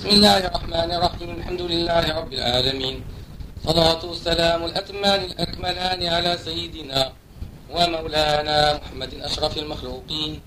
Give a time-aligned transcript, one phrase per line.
[0.00, 3.04] بسم الله الرحمن الرحيم الحمد لله رب العالمين
[3.64, 7.12] صلاة والسلام الأتمان الأكملان على سيدنا
[7.70, 10.40] ومولانا محمد أشرف المخلوقين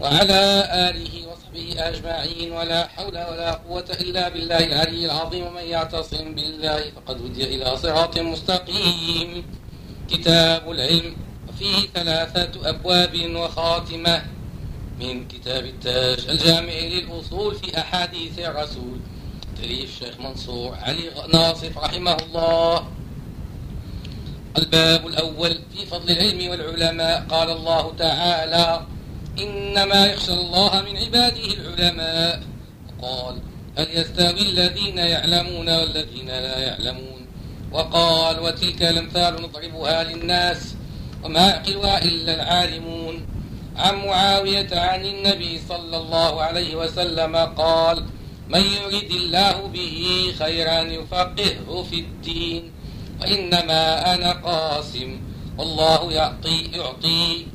[0.00, 0.42] وعلى
[0.88, 7.16] آله وصحبه أجمعين ولا حول ولا قوة إلا بالله العلي العظيم ومن يعتصم بالله فقد
[7.24, 9.44] هدي إلى صراط مستقيم
[10.10, 11.16] كتاب العلم
[11.58, 14.22] فيه ثلاثة أبواب وخاتمة
[15.00, 18.98] من كتاب التاج الجامع للأصول في أحاديث الرسول.
[19.62, 22.88] تليف الشيخ منصور علي ناصف رحمه الله.
[24.58, 27.26] الباب الأول في فضل العلم والعلماء.
[27.30, 28.86] قال الله تعالى
[29.38, 32.42] إنما يخشى الله من عباده العلماء.
[33.02, 33.38] قال
[33.78, 37.26] هل يستوي الذين يعلمون والذين لا يعلمون؟
[37.72, 40.74] وقال وتلك الأمثال نضربها للناس
[41.24, 43.37] وما يعقلها إلا العالمون.
[43.78, 48.04] عن معاوية عن النبي صلى الله عليه وسلم قال
[48.48, 52.72] من يرد الله به خيرا يفقهه في الدين
[53.20, 55.20] وإنما أنا قاسم
[55.58, 57.46] والله يعطي يعطي.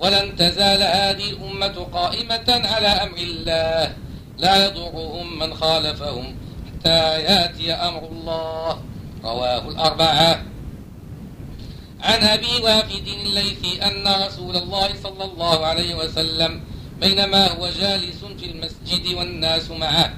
[0.00, 3.94] ولن تزال هذه الأمة قائمة على أمر الله
[4.38, 8.78] لا يضرهم من خالفهم حتى يأتي أمر الله.
[9.24, 10.42] رواه الأربعة.
[12.02, 16.60] عن أبي وافد الليثي أن رسول الله صلى الله عليه وسلم
[17.00, 20.14] بينما هو جالس في المسجد والناس معه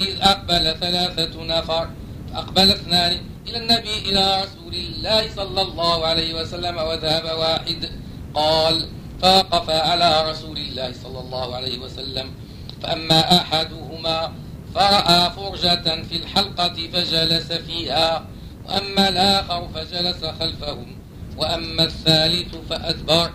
[0.00, 1.88] إذ أقبل ثلاثة نفر
[2.34, 7.90] أقبل اثنان إلى النبي إلى رسول الله صلى الله عليه وسلم وذهب واحد
[8.34, 8.88] قال
[9.22, 12.34] فوقف على رسول الله صلى الله عليه وسلم.
[12.82, 14.32] فأما أحدهما
[14.74, 18.26] فرأى فرجة في الحلقة فجلس فيها
[18.68, 20.96] وأما الآخر فجلس خلفهم.
[21.38, 23.32] وأما الثالث فأدبر.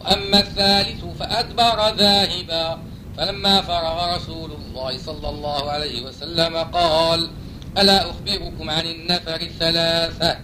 [0.00, 2.78] وأما الثالث فأدبر ذاهبا.
[3.16, 7.30] فلما فرغ رسول الله صلى الله عليه وسلم قال
[7.78, 10.38] ألا أخبركم عن النفر الثلاثة؟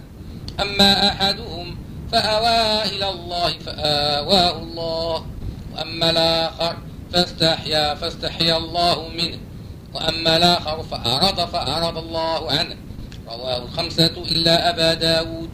[0.61, 1.77] أما أحدهم
[2.11, 5.25] فأوى إلى الله فآواه الله.
[5.75, 6.77] وأما الآخر
[7.13, 9.37] فاستحيا فاستحيا الله منه.
[9.93, 12.75] وأما الآخر فأعرض فأعرض الله عنه.
[13.27, 15.49] رواه الخمسة إلا أبا داود.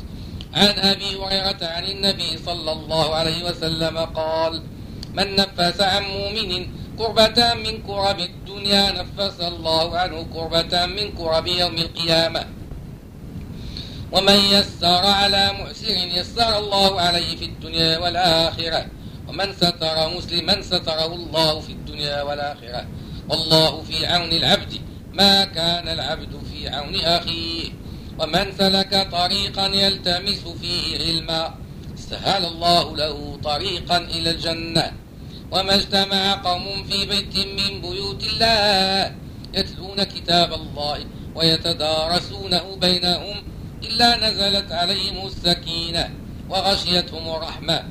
[0.53, 4.63] عن أبي هريرة عن النبي صلى الله عليه وسلم قال
[5.13, 6.67] من نفس عن مؤمن
[6.97, 12.45] كربة من كرب الدنيا نفس الله عنه كربة من كرب يوم القيامة.
[14.11, 18.85] ومن يسر على معسر يسر الله عليه في الدنيا والآخرة.
[19.27, 22.87] ومن ستر مسلما ستره الله في الدنيا والآخرة.
[23.29, 24.73] والله في عون العبد
[25.13, 27.80] ما كان العبد في عون أخيه.
[28.21, 31.55] ومن سلك طريقا يلتمس فيه علما
[31.97, 34.93] سهل الله له طريقا إلى الجنة.
[35.51, 39.15] وما اجتمع قوم في بيت من بيوت الله
[39.53, 40.97] يتلون كتاب الله
[41.35, 43.37] ويتدارسونه بينهم
[43.83, 46.09] إلا نزلت عليهم السكينة
[46.49, 47.83] وغشيتهم الرحمة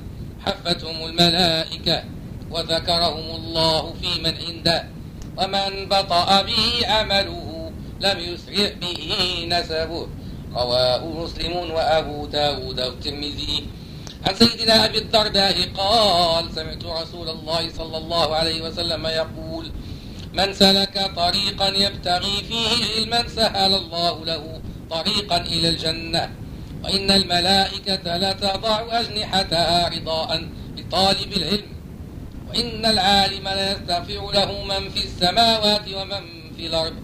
[0.46, 2.04] حفتهم الملائكة
[2.50, 4.80] وذكرهم الله في من عنده.
[5.36, 9.00] ومن بطأ به عمله لم يسرع به
[9.50, 10.19] نسبه.
[10.55, 13.66] رواه مسلم وأبو داود والترمذي.
[14.27, 19.72] عن سيدنا أبي الدرداء قال سمعت رسول الله صلى الله عليه وسلم يقول
[20.33, 26.31] من سلك طريقا يبتغي فيه علما سهل الله له طريقا إلى الجنة.
[26.84, 31.72] وإن الملائكة لتضع أجنحتها رضاء لطالب العلم.
[32.49, 36.94] وإن العالم ليستغفر له من في السماوات ومن في الأرض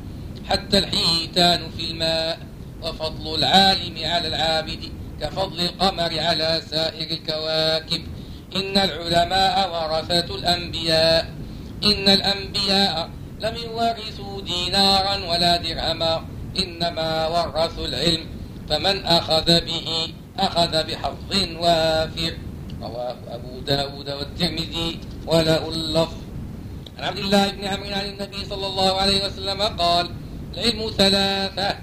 [0.49, 2.39] حتى الحيتان في الماء.
[2.83, 4.83] وفضل العالم على العابد
[5.21, 8.03] كفضل القمر على سائر الكواكب.
[8.57, 11.23] إن العلماء ورثة الأنبياء
[11.85, 13.11] إن الأنبياء
[13.41, 16.25] لم يورثوا دينارا ولا درهما
[16.59, 18.27] إنما ورثوا العلم.
[18.69, 19.89] فمن أخذ به
[20.39, 22.33] أخذ بحظ وافر.
[22.83, 26.21] رواه أبو داود والترمذي وله اللفظ.
[26.99, 30.11] عن عبد الله بن عمرو عن النبي صلى الله عليه وسلم قال
[30.55, 31.77] العلم ثلاثة.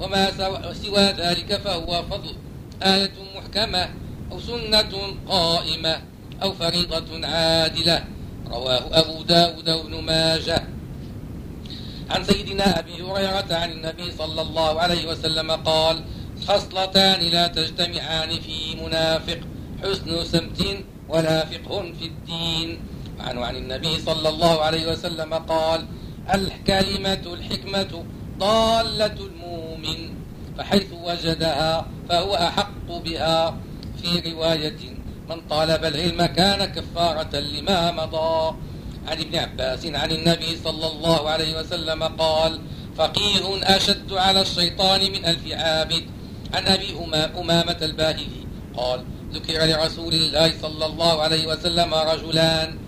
[0.00, 0.30] وما
[0.72, 2.34] سوى ذلك فهو فضل.
[2.82, 3.88] آية محكمة
[4.32, 4.92] أو سنة
[5.28, 6.02] قائمة
[6.42, 8.04] أو فريضة عادلة.
[8.50, 10.68] رواه أبو داود بن ماجه.
[12.10, 16.04] عن سيدنا أبي هريرة عن النبي صلى الله عليه وسلم قال
[16.48, 19.40] خصلتان لا تجتمعان في منافق
[19.82, 20.60] حسن سمت
[21.08, 22.78] ولا فقه في الدين.
[23.18, 25.86] وعنه عن النبي صلى الله عليه وسلم قال
[26.34, 28.04] الكلمة الحكمة
[28.38, 30.14] ضالة المؤمن
[30.58, 33.56] فحيث وجدها فهو أحق بها
[34.02, 34.78] في رواية
[35.30, 38.56] من طالب العلم كان كفارة لما مضى.
[39.06, 42.60] عن ابن عباس عن النبي صلى الله عليه وسلم قال
[42.96, 46.04] فقير أشد على الشيطان من ألف عابد
[46.54, 46.86] عن أبي
[47.38, 48.46] أمامة الباهلي
[48.76, 52.78] قال ذكر لرسول الله صلى الله عليه وسلم رجلان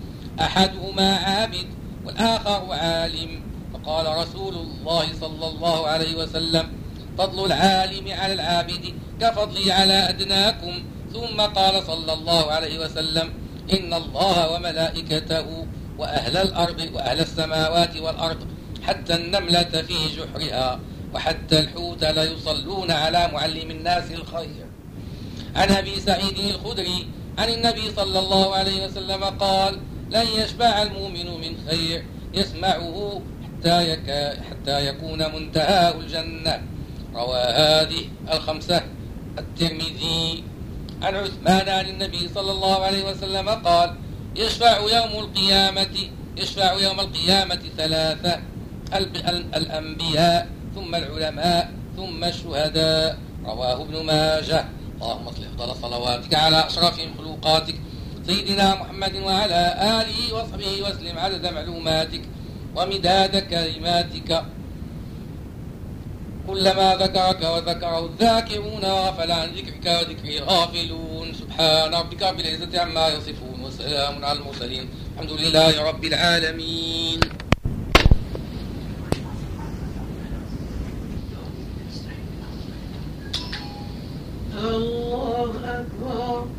[0.41, 1.67] أحدهما عابد
[2.05, 3.41] والآخر عالم
[3.89, 6.71] فقال رسول الله صلى الله عليه وسلم
[7.17, 10.73] فضل العالم على العابد كفضلي على أدناكم.
[11.13, 13.33] ثم قال صلى الله عليه وسلم
[13.73, 15.65] إن الله وملائكته
[15.97, 18.37] وأهل الأرض وأهل السماوات والأرض
[18.87, 20.79] حتى النملة في جحرها
[21.13, 24.65] وحتى الحوت ليصلون على معلم الناس الخير.
[25.55, 27.07] عن أبي سعيد الخدري
[27.37, 33.21] عن النبي صلى الله عليه وسلم قال لن يشبع المؤمن من خير يسمعه
[33.59, 36.61] حتى, حتى يكون منتهاه الجنة.
[37.15, 38.01] روى هذه
[38.31, 38.83] الخمسة
[39.37, 40.43] الترمذي.
[41.01, 43.95] عن عثمان عن النبي صلى الله عليه وسلم قال
[44.35, 45.95] يشفع يوم القيامة
[46.37, 48.39] يشفع يوم القيامة ثلاثة
[49.55, 53.17] الأنبياء ثم العلماء ثم الشهداء.
[53.45, 54.65] رواه ابن ماجه.
[55.01, 57.75] اللهم صل افضل صلواتك على أشرف مخلوقاتك.
[58.27, 59.61] سيدنا محمد وعلى
[59.99, 62.21] آله وصحبه وسلم عدد معلوماتك.
[62.75, 64.43] ومداد كلماتك.
[66.47, 71.33] كلما ذكرك وذكره الذاكرون وغفل عن ذكرك وذكر الغافلون.
[71.33, 74.89] سبحان ربك رب العزة عما يصفون وسلام على المرسلين.
[75.13, 77.19] الحمد لله رب العالمين.
[84.57, 86.58] الله أكبر.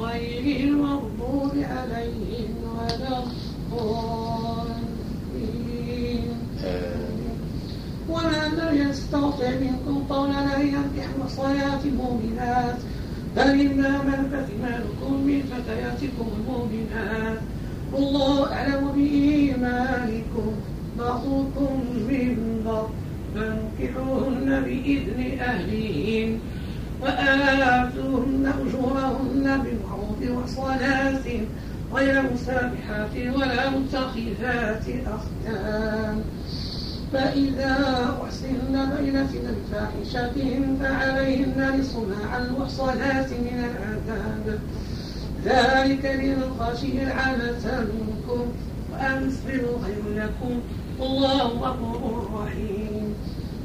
[0.00, 4.42] غير المغضوب عليهم ولا الضالين.
[8.58, 12.78] لم يستطع منكم قولا أن ينكح محصنات المؤمنات
[13.36, 17.38] فمما ملكت إيمانكم من فتياتكم المؤمنات.
[17.92, 20.52] والله أعلم بإيمانكم
[20.98, 21.72] بعضكم
[22.08, 22.88] من بعض
[23.34, 26.38] فانكحوهن بإذن أهلهن
[27.02, 31.26] وآتوهن أجورهن بالمعروف وصلاة
[31.94, 36.16] غير مسابحات ولا متخذات أخدان.
[37.12, 37.76] فإذا
[38.24, 40.36] أحسن بينة بفاحشة
[40.80, 44.46] فعليهن نصف ما على المحصنات من العذاب.
[45.44, 48.44] ذلك لمن خشي العنة منكم
[48.92, 50.54] وأن تصبروا خير لكم.
[51.00, 52.91] والله غفور رحيم.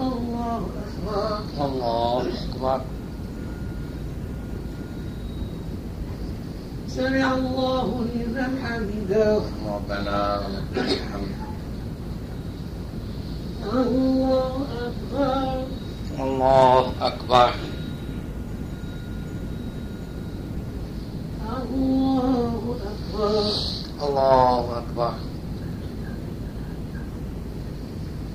[0.00, 1.38] الله أكبر.
[1.66, 2.80] الله أكبر.
[6.88, 9.40] سمع الله لمن حمده.
[9.66, 11.34] ربنا لك الحمد.
[13.72, 15.64] الله أكبر.
[16.24, 17.50] الله أكبر.
[21.58, 23.52] الله أكبر.
[24.02, 25.14] الله أكبر.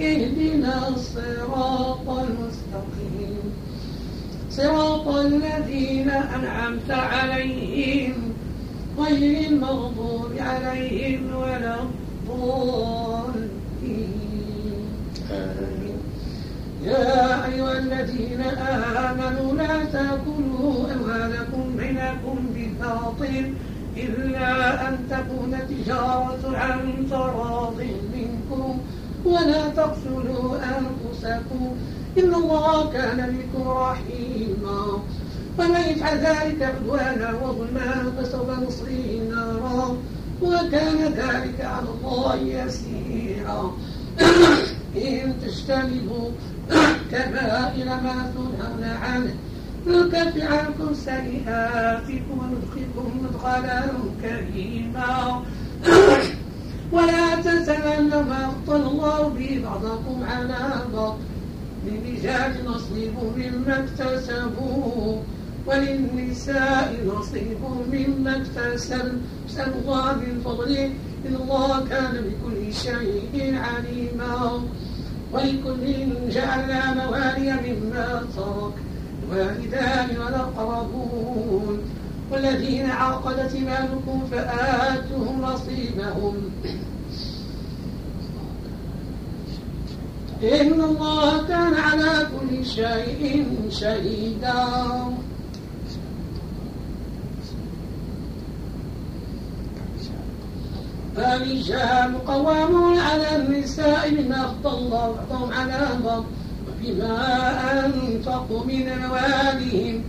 [0.00, 3.52] اهدنا الصراط المستقيم.
[4.50, 8.14] صراط الذين أنعمت عليهم
[8.98, 13.36] غير المغضوب عليهم ولا الضالين.
[16.84, 23.52] يا أيها الذين آمنوا لا تأكلوا أموالكم بينكم بالباطل
[23.96, 27.78] إلا أن تكون تجارة عن تراض
[28.14, 28.78] منكم.
[29.26, 31.62] ولا تقتلوا أنفسكم.
[32.18, 35.02] إن الله كان بكم رحيما.
[35.58, 39.96] ومن يفعل ذلك عدوانا وظلما فسوف نصليه نارا.
[40.42, 43.72] وكان ذلك على الله يسيرا.
[44.96, 46.30] إن تجتنبوا
[47.10, 49.34] كبائر ما تنهون عنه
[49.86, 53.82] نكفر عنكم سيئاتكم وندخلكم مدخلا
[54.22, 55.42] كريما
[56.92, 61.16] ولا تتمنوا ما فضل الله به بعضكم على بعض.
[61.86, 65.16] للرجال نصيب مما اكتسبوا
[65.66, 69.12] وللنساء نصيب مما اكتسب
[69.46, 70.84] نسأل الله من فضله
[71.26, 74.62] إن الله كان بكل شيء عليما.
[75.32, 75.84] ولكل
[76.30, 78.74] جعلنا موالي مما ترك
[79.22, 81.78] الوالدان والأقربون.
[82.30, 86.34] والذين عقدت إيمانكم فآتوهم نصيبهم.
[90.42, 94.64] إن الله كان على كل شيء شهيدا.
[101.16, 106.24] فالرجال قوامون على النساء بما أفضل الله بعضهم على بعض
[106.68, 110.02] وبما أنفقوا من أموالهم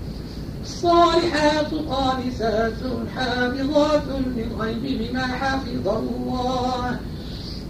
[0.64, 2.82] الصالحات قانسات
[3.16, 4.04] حافظات
[4.36, 7.00] للغيب بما حفظ الله.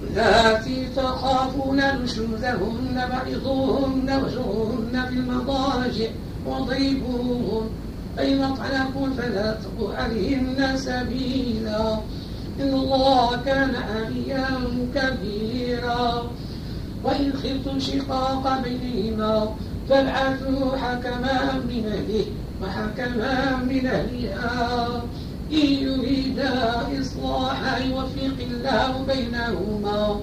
[0.10, 6.10] اللاتي تخافون نشوزهن بعضهن وجرهن في المضاجع
[6.46, 7.70] وضربوهن
[8.18, 12.00] فإن أطعنكم فلا تبغوا عليهن سبيلا.
[12.60, 14.48] إن الله كان عليا
[14.96, 16.32] كبيرا
[17.04, 19.56] وإن خفتم شقاق بينهما
[19.90, 22.26] فابعثوا حكما من أهله
[22.62, 24.88] وحكما من أهلها.
[25.52, 26.54] إن يريدا
[27.02, 30.20] إصلاحا يوفق الله بينهما.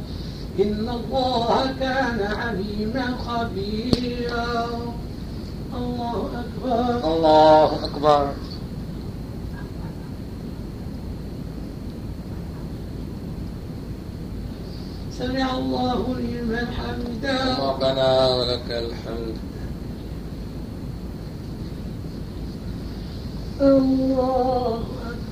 [0.58, 4.68] إن الله كان عليما خبيرا.
[5.76, 7.14] الله أكبر.
[7.14, 8.32] الله أكبر.
[15.18, 17.58] سمع الله لمن حمده.
[17.58, 19.36] ربنا ولك الحمد.
[23.60, 24.84] الله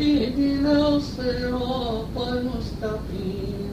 [0.00, 3.70] اهدنا الصراط المستقيم.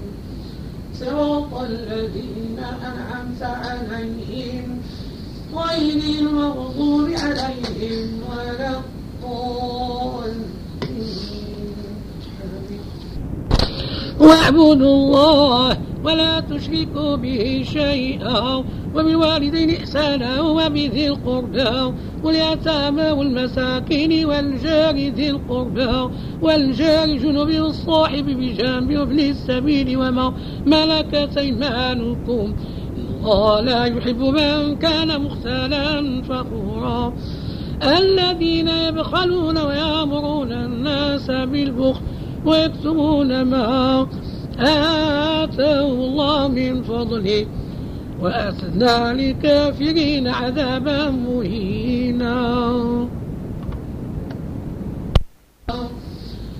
[0.99, 4.81] صراط الذين أنعمت عليهم.
[5.55, 8.81] غير المغضوب عليهم ولا
[14.19, 18.63] واعبدوا الله ولا تشركوا به شيئا.
[18.95, 21.93] وبالوالدين إحسانا وبذي القربى.
[22.25, 30.33] واليتامى والمساكين والجار ذي القربى والجار جنب الصاحب بجانب وابن السبيل وما
[30.65, 32.55] ملكت أيمانكم.
[33.25, 37.13] الله لا يحب من كان مختالا فخورا.
[37.83, 42.01] الذين يبخلون ويأمرون الناس بالبخل
[42.45, 44.07] ويكتمون ما
[44.59, 47.45] آتاه الله من فضله.
[48.21, 52.04] وأعتدنا للكافرين عذابا مهينا.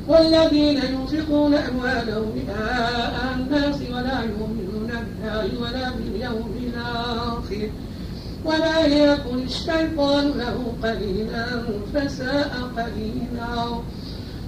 [0.07, 7.69] والذين ينفقون أموالهم رئاء الناس ولا يؤمنون بالله ولا باليوم الآخر.
[8.45, 11.45] ولا يكن الشيطان له قليلا
[11.93, 13.65] فساء قليلا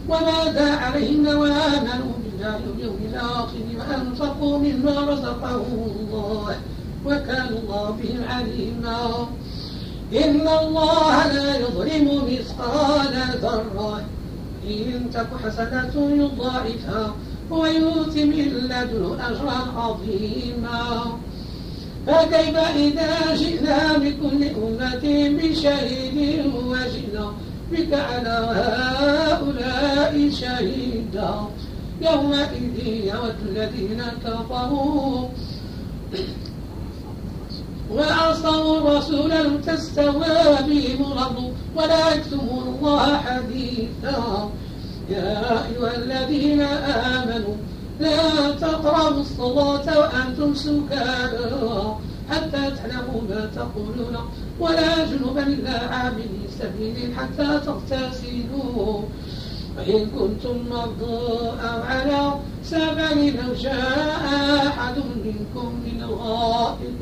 [0.09, 6.55] وماذا عليهم لو آمنوا بالله واليوم الآخر وأنفقوا مما رزقهم الله
[7.05, 9.27] وكان الله بهم عليما.
[10.13, 14.01] إن الله لا يظلم مثقال ذرة.
[14.67, 17.15] إن تك حسنة يضاعفها
[17.49, 20.83] ويؤتي من لدنه أجرا عظيما.
[22.07, 25.05] فكيف إذا جئنا بكل أمة
[25.37, 27.31] بشهيد وجئنا
[27.71, 31.33] بك على هؤلاء شهيدا.
[32.01, 35.27] يومئذ يود الذين كفروا
[37.91, 41.53] وعصوا الرسول لم تستوى بهم الأرض.
[41.75, 44.49] ولا يكتمون الله حديثا.
[45.09, 47.55] يا أيها الذين آمنوا
[47.99, 51.97] لا تقربوا الصلاة وأنتم سكارى.
[52.29, 54.15] حتى تعلموا ما تقولون.
[54.59, 59.01] ولا جنبا إلا عابري سبيل حتى تغتسلوا.
[59.77, 63.13] وإن كنتم مرضى أو على سفر
[63.47, 64.25] أو جاء
[64.67, 67.01] أحد منكم من الغائط.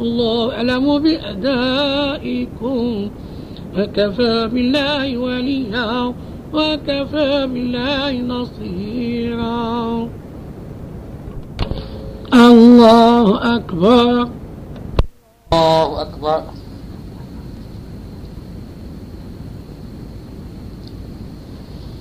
[0.00, 2.84] الله أعلم بأدائكم.
[3.78, 6.14] وكفى بالله وليا
[6.52, 10.08] وكفى بالله نصيرا.
[12.34, 14.28] الله أكبر.
[15.52, 16.42] الله أكبر.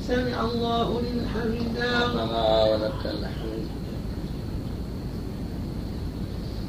[0.08, 1.94] سمع الله لمن حمده.
[2.08, 3.49] ربنا ولك الحمد.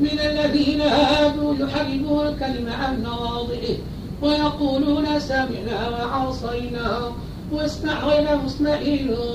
[0.00, 3.76] من الذين هادوا يحرمون الكلم عن مواضعه
[4.22, 7.12] ويقولون سمعنا وعصينا
[7.52, 8.78] واسمع غير مسمع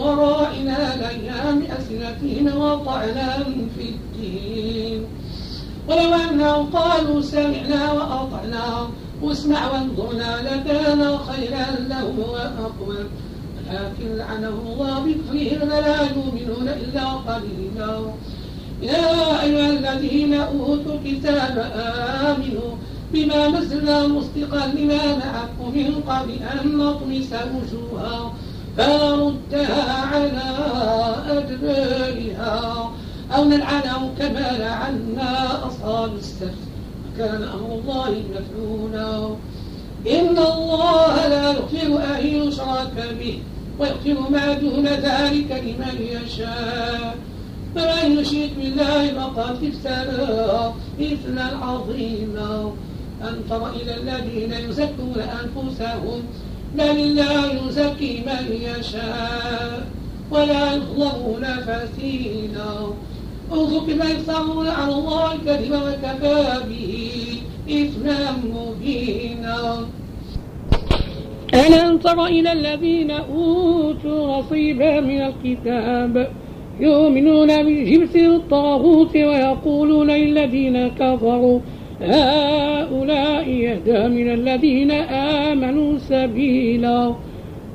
[0.02, 3.43] ورائنا ليام بألسنتهم وطعنا
[3.75, 5.06] في الدين.
[5.88, 8.89] ولو أنهم قالوا سمعنا وأطعنا
[9.21, 12.97] واسمع وانظرنا لكان خيرا لهم وأقوى.
[13.74, 18.13] لكن لعنه الله بكفرهم فلا يؤمنون إلا قليلا.
[18.82, 21.72] يا أيها الذين أوتوا الكتاب
[22.26, 22.72] آمنوا
[23.13, 28.34] بما نزلنا مصدقا لما معكم من قبل أن نطمس وجوها.
[28.78, 30.50] فنردها على
[31.38, 32.91] أدبارها.
[33.36, 36.54] أو نلعنه كما لعنا أصحاب السبت.
[37.15, 39.36] وكان أمر الله مفعولا.
[40.08, 43.40] إن الله لا يغفر أن يشرك به
[43.80, 47.16] ويغفر ما دون ذلك لمن يشاء.
[47.76, 52.72] فمن يشرك بالله فقد افترى إثما عظيما.
[53.24, 56.24] أن تر إلى الذين يزكون أنفسهم
[56.76, 59.88] بل الله يزكي من يشاء
[60.32, 62.94] ولا يظلمون فتيلا.
[63.52, 67.09] انظر كما يفترون على الله الكذب وكفى به.
[67.72, 69.58] إثما مبينا
[71.54, 76.28] ألم تر إلى الذين أوتوا نصيبا من الكتاب
[76.80, 81.60] يؤمنون بالجبت والطاغوت ويقولون للذين كفروا
[82.02, 84.92] هؤلاء يهدى من الذين
[85.48, 87.16] آمنوا سبيلا.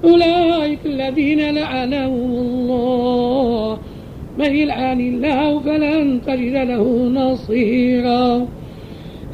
[0.05, 3.79] أولئك الذين لعنهم الله.
[4.39, 8.47] من يلعن الله فلن تجد له نصيرا.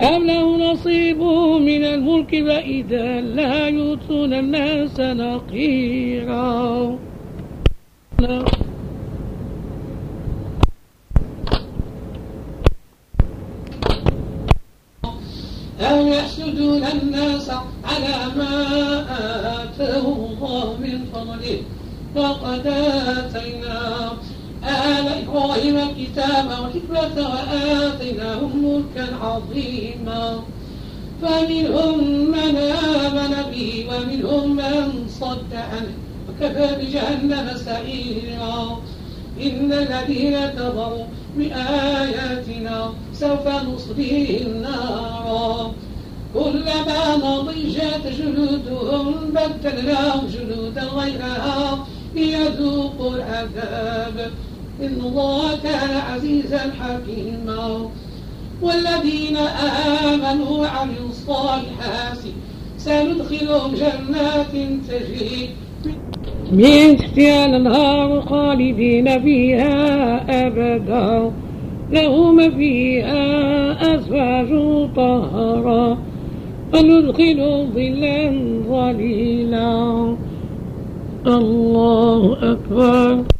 [0.02, 1.22] أم له نصيب
[1.60, 6.98] من الملك فإذا لا يؤتون الناس نقيرا
[15.80, 17.50] أو يحسدون الناس
[17.84, 18.52] على ما
[19.64, 21.62] آتاهم الله من فضله
[22.14, 24.10] فقد آتينا
[24.64, 30.40] آل إبراهيم الكتاب والحكمة وآتيناهم ملكا عظيما.
[31.23, 31.99] فمنهم
[32.31, 35.94] من آمن به ومنهم من صد عنه
[36.29, 38.81] وكفى بجهنم سعيرا.
[39.42, 41.05] إن الذين كفروا
[41.37, 45.73] بآياتنا سوف نصليهم نارا.
[46.35, 54.31] كلما نضجت جلودهم بدلناهم جلودا غيرها ليذوقوا العذاب.
[54.82, 57.90] إن الله كان عزيزا حكيما.
[58.62, 62.18] والذين آمنوا وعملوا الصالحات
[62.76, 64.52] سندخلهم جنات
[64.88, 65.48] تجري
[66.52, 69.76] من تحتها الأنهار خالدين فيها
[70.46, 71.32] أبدا.
[71.92, 73.24] لهم فيها
[73.94, 74.48] أزواج
[74.96, 75.98] طهرا
[76.74, 78.30] وندخل ظلا
[78.68, 80.16] ظليلا.
[81.26, 83.39] الله أكبر.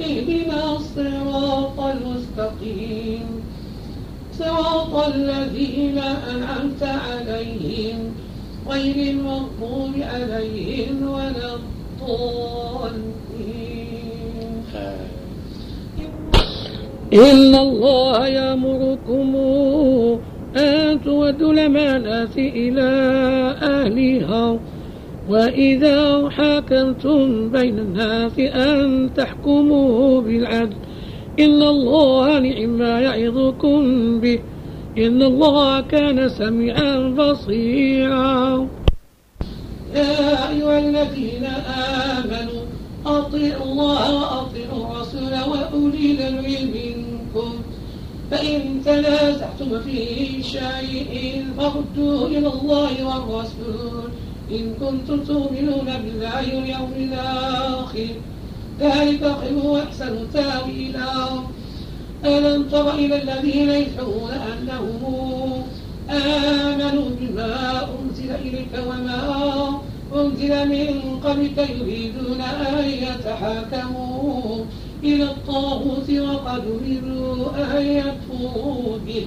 [0.00, 3.26] اهدنا الصراط المستقيم.
[4.38, 7.98] صراط الذين أنعمت عليهم
[8.68, 13.24] غير المغضوب عليهم ولا الضالين.
[17.14, 19.36] إن الله يأمركم
[20.56, 22.90] أن تودوا الأمانات إلى
[23.62, 24.58] أهلها.
[25.28, 30.76] وإذا حكمتم بين الناس أن تحكموا بالعدل
[31.40, 33.80] إن الله نعم ما يعظكم
[34.20, 34.38] به
[34.98, 38.68] إن الله كان سميعا بصيرا.
[39.94, 41.44] يا أيها الذين
[42.14, 42.62] آمنوا
[43.06, 47.50] أطيعوا الله وأطيعوا الرسول وأولي الأمر منكم.
[48.30, 49.98] فإن تنازعتم في
[50.42, 54.10] شيء فردوه إلى الله والرسول.
[54.50, 58.08] إن كنتم تؤمنون بالله واليوم الآخر
[58.80, 61.28] ذلك خير وأحسن تأويلا.
[62.24, 65.62] ألم تر إلى الذين يدعون أنهم
[66.10, 69.20] آمنوا بما أنزل إليك وما
[70.14, 74.64] أنزل من قبلك يريدون أن يتحاكموا
[75.04, 79.26] إلى الطاغوت وقد أمروا أن يكفروا به.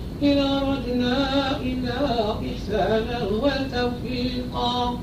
[0.23, 1.17] إن أردنا
[1.61, 4.99] إلا إحسانا وتوفيقا.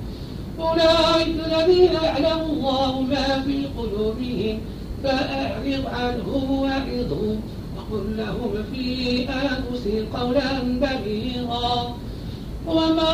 [0.60, 4.60] أولئك الذين يعلم الله ما في قلوبهم
[5.04, 7.40] فأعرض عنهم وعظهم
[7.76, 8.86] وقل لهم في
[9.28, 11.94] أنفسهم قولا بليغا.
[12.66, 13.12] وما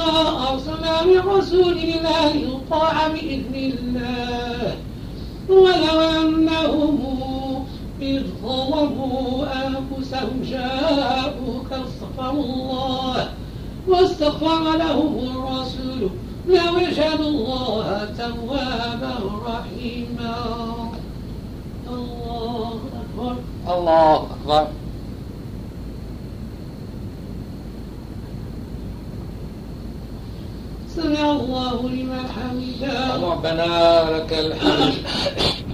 [0.53, 4.77] أرسلنا من رسول إلا ليطاع بإذن الله.
[5.49, 6.99] ولو أنهم
[8.03, 13.29] إذ ظلموا أنفسهم جاءوك استغفروا الله
[13.89, 16.11] واستغفر لهم الرسول
[16.49, 19.15] لوجد الله توابا
[19.47, 20.37] رحيما.
[21.89, 23.37] الله أكبر.
[23.69, 24.67] الله أكبر.
[30.89, 33.17] سمع الله لمن حمده.
[33.17, 34.95] ربنا لك الحمد.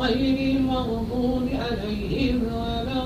[0.00, 3.00] غير المغضوب عليهم ولا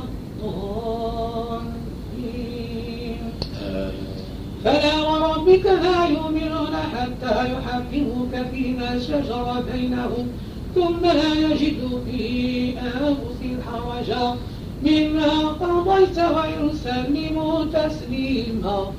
[4.64, 10.28] فلا وربك لا يؤمنون حتى يحكموك فيما شجر بينهم
[10.74, 14.36] ثم لا يجدوا في أنفسهم حرجا.
[14.84, 18.92] مما قضيت ويسلموا تسليما.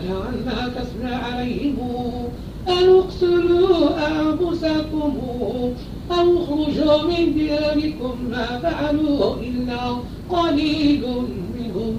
[0.00, 1.78] أنا كسنا عليهم
[2.68, 3.78] أن اقتلوا
[4.08, 5.12] أنفسكم.
[6.10, 9.96] أو أخرجوا من دياركم ما فعلوا إلا
[10.30, 11.02] قليل
[11.58, 11.98] منهم.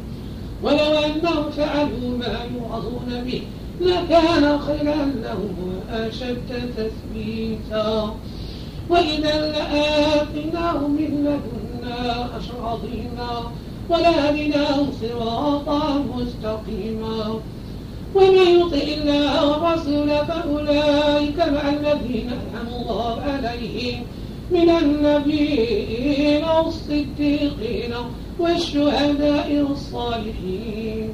[0.63, 3.41] ولو أنهم فعلوا ما يوعظون به
[3.81, 8.15] لكان خيرا لهم وأشد تثبيتا.
[8.89, 13.51] وإذا لآتيناهم من لدنا أجرا عظيما
[13.89, 17.39] ولهديناهم صراطا مستقيما.
[18.17, 24.03] ومن يطع الله والرسول فأولئك مع الذين أنعم الله عليهم
[24.51, 27.93] من النبيين والصديقين
[28.39, 31.13] والشهداء والصالحين.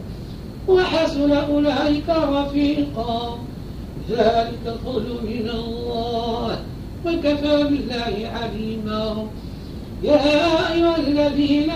[0.68, 3.40] وحسن أولئك رفيقا.
[4.10, 6.58] ذلك الفضل من الله.
[7.06, 9.28] وكفى بالله عليما.
[10.04, 11.72] يا أيها الذين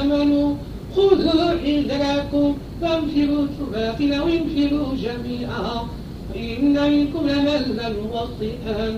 [0.00, 0.54] آمنوا
[0.96, 5.74] خذوا حذركم فانفروا ثبات أو انفروا جميعا.
[6.34, 7.62] وإن منكم لمن
[8.04, 8.96] مبطئا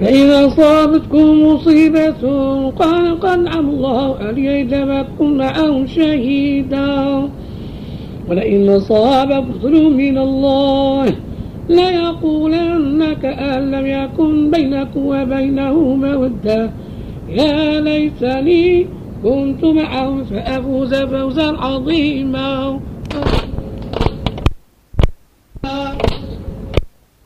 [0.00, 2.22] فإذا أصابتكم مصيبة
[2.70, 4.30] قال قد أنعم الله
[4.74, 7.28] لم أكن معهم شهيدا.
[8.28, 11.06] ولئن أصاب فضل من الله
[11.68, 16.70] ليقولن كأن لم يكن بينكم وبينه مودة
[17.28, 18.86] يا ليتني
[19.24, 22.80] كنت معهم فأفوز فوزا عظيما.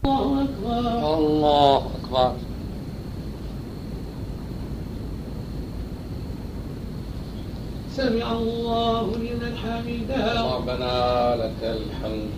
[0.05, 2.33] الله أكبر الله أكبر.
[7.91, 10.55] سمع الله لمن حمده.
[10.57, 10.95] ربنا
[11.37, 12.31] لك الحمد.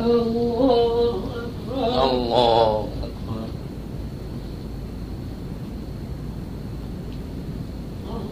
[0.00, 1.86] الله أكبر.
[2.10, 3.15] الله أكبر.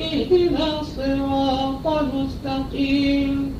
[0.00, 3.54] اهدنا الصراط المستقيم.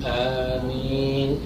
[0.06, 1.38] آمين.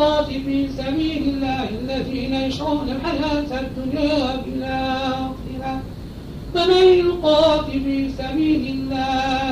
[0.00, 5.82] يقاتل في سبيل الله الذين يشعرون الحياة الدنيا بالآخرة
[6.54, 9.49] ومن يقاتل في سبيل الله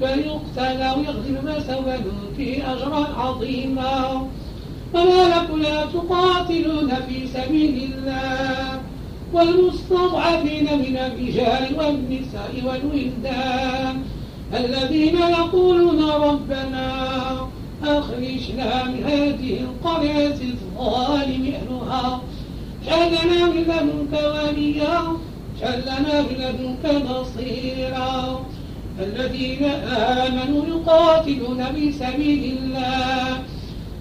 [0.00, 4.28] فيقتل أو يغزل فسوف نؤتيه أجرا عظيما.
[4.94, 8.80] وما لكم لا تقاتلون في سبيل الله.
[9.32, 14.02] والمستضعفين من الرجال والنساء والولدان
[14.54, 16.90] الذين يقولون ربنا
[17.84, 22.20] أخرجنا من هذه القرية الظالم أهلها.
[22.84, 25.00] لنا من لدنك وليا
[25.62, 28.44] لنا من لدنك نصيرا.
[29.00, 33.42] الذين آمنوا يقاتلون في سبيل الله.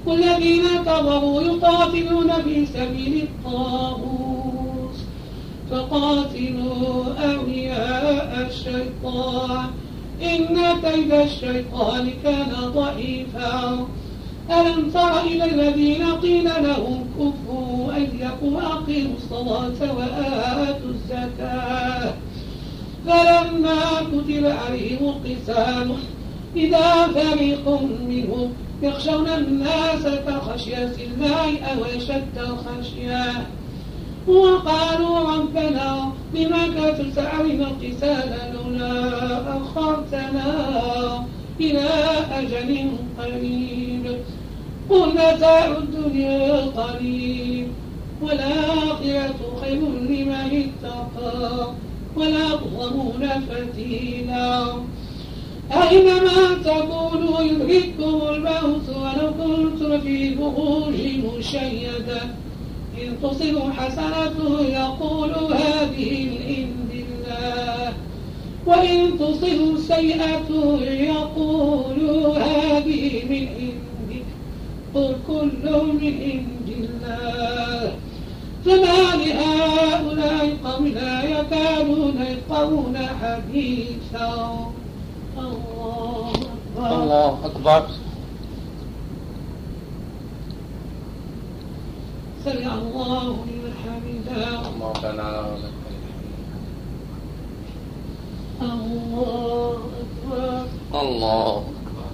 [0.05, 4.95] والذين كفروا يقاتلون في سبيل الطاغوت.
[5.71, 9.65] فقاتلوا أولياء الشيطان.
[10.21, 13.87] إن كيد الشيطان كان ضعيفا.
[14.49, 22.13] ألم تر إلى الذين قيل لهم كفوا أيديكم وأقيموا الصلاة وآتوا الزكاة.
[23.05, 23.79] فلما
[24.11, 25.95] كتب عليهم القتال
[26.55, 33.47] إذا فريق منهم يخشون الناس كخشية الله أو أشد خشية.
[34.27, 40.49] وقالوا ربنا لما كتبت علينا القتال لولا أخرتنا
[41.59, 41.89] إلى
[42.31, 42.87] أجل
[43.19, 44.17] قريب.
[44.89, 47.67] قل متاع الدنيا قليل
[48.21, 51.73] والآخرة خير لمن اتقى.
[52.15, 54.73] ولا تظلمون فتيلا.
[55.71, 60.99] أينما تكونوا يدرككم الموت ولو كنتم في بروج
[61.37, 62.21] مشيدة.
[63.01, 67.93] إن تصبوا حسنة يقولوا هذه من عند الله.
[68.65, 70.49] وإن تصبوا سيئة
[70.81, 74.27] يقولوا هذه من عندك.
[74.95, 75.65] قل كل
[76.01, 76.62] من عند الله
[78.65, 84.29] فما لهؤلاء قوم لا يكادون يفقهون حديثا.
[85.37, 86.29] الله
[86.75, 87.03] أكبر.
[87.03, 87.87] الله أكبر
[92.45, 94.61] سمع الله لمن حمده.
[94.81, 95.73] ربنا ولك
[98.61, 100.65] الله أكبر.
[101.01, 102.13] الله أكبر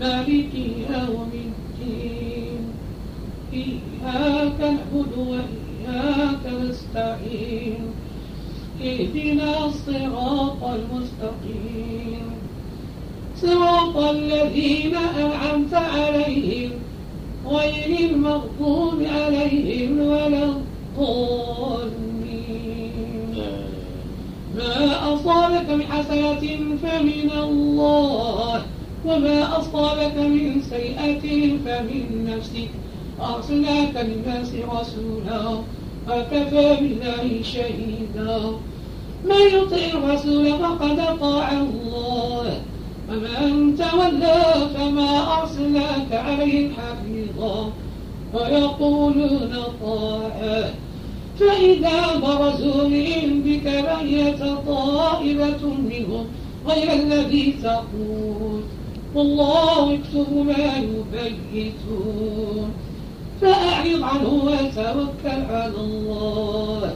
[0.00, 0.54] مالك
[0.90, 2.62] يوم الدين.
[3.52, 7.82] إياك نعبد وإياك نستعين.
[8.82, 12.26] اهدنا الصراط المستقيم.
[13.36, 16.70] صراط الذين أنعمت عليهم
[17.46, 21.40] غير المغضوب عليهم ولا الضالين.
[24.56, 26.42] ما أصابك من حسنة
[26.82, 28.62] فمن الله.
[29.06, 31.20] وما أصابك من سيئة
[31.64, 32.70] فمن نفسك.
[33.20, 35.58] أرسلناك للناس رسولا
[36.08, 38.38] وكفى بالله شهيدا.
[39.24, 42.60] من يطع الرسول فقد أطاع الله.
[43.10, 47.72] ومن تولى فما أرسلناك عليهم حفيظا.
[48.34, 50.64] ويقولون طاعة.
[51.40, 53.66] فإذا برزوا من عندك
[54.02, 56.26] بيت طائفة منهم
[56.68, 58.62] غير الذي تقول.
[59.14, 62.70] والله يكتب ما يبيتون.
[63.40, 66.94] فأعرض عنه وتوكل على الله.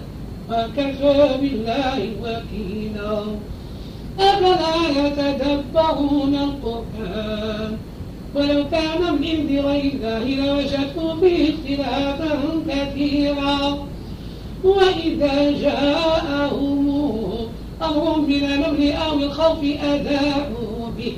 [0.51, 3.23] وكفى بالله وكيلا.
[4.21, 7.77] أفلا يتدبرون القرآن؟
[8.35, 12.39] ولو كان من عند غير الله لوجدوا فيه اختلافا
[12.69, 13.87] كثيرا.
[14.65, 16.89] وإذا جاءهم
[17.83, 21.17] أمر من الأمر أو الخوف أذاعوا به.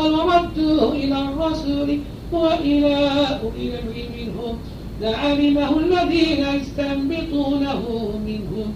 [0.00, 1.98] وردوا إلى الرسول
[2.32, 2.96] وإلى
[3.42, 4.58] أولي الأمر منهم.
[5.00, 7.82] لعلمه الذين يستنبطونه
[8.26, 8.72] منهم.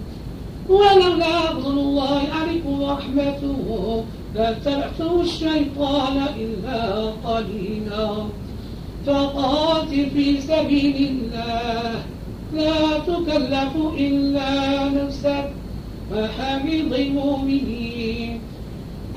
[0.69, 4.03] ولولا فضل الله عليكم ورحمته
[4.35, 8.09] لاتبعتم الشيطان إلا قليلا.
[9.05, 12.03] فقاتل في سبيل الله.
[12.53, 15.51] لا تكلف إلا نفسك.
[16.13, 18.39] وحمض المؤمنين.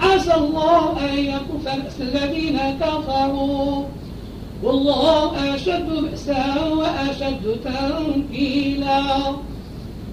[0.03, 1.65] عسى الله أن يكف
[2.01, 3.85] الذين كفروا.
[4.63, 6.45] والله أشد بأسا
[6.81, 9.03] وأشد تنكيلا.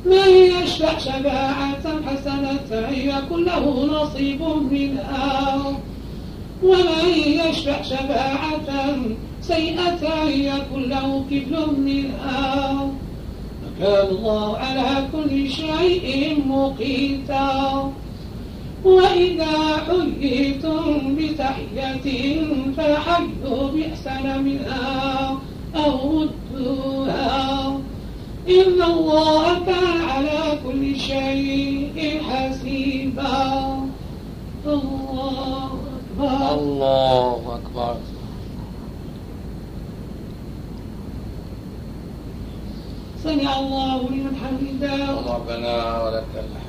[0.05, 5.57] من يشفع شفاعة حسنة يكن له نصيب منها.
[6.63, 8.69] ومن يشفع شفاعة
[9.41, 12.89] سيئة يكن له كفل منها.
[13.63, 17.91] وكان الله على كل شيء مقيتا.
[18.85, 22.07] وإذا حييتم بتحية
[22.77, 25.37] فحيوا بأحسن منها
[25.75, 27.79] أو ردوها.
[28.49, 33.79] إن الله كان على كل شيء حسيبا.
[34.65, 35.79] الله
[36.19, 37.95] أكبر الله أكبر.
[43.23, 45.05] سمع الله لمن حمده.
[45.35, 46.68] ربنا ولك الحمد.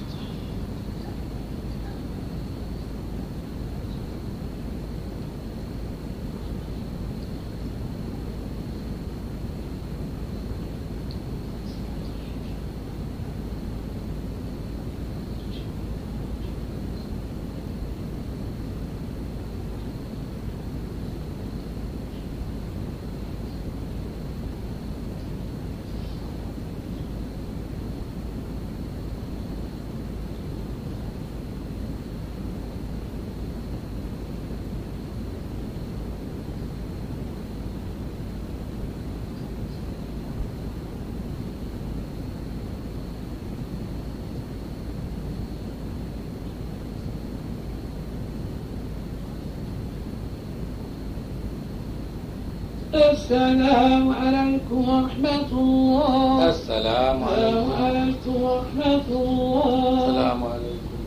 [53.09, 56.49] السلام عليكم ورحمة الله.
[56.49, 58.43] السلام عليكم.
[58.43, 60.05] ورحمة الله.
[60.09, 61.01] السلام عليكم.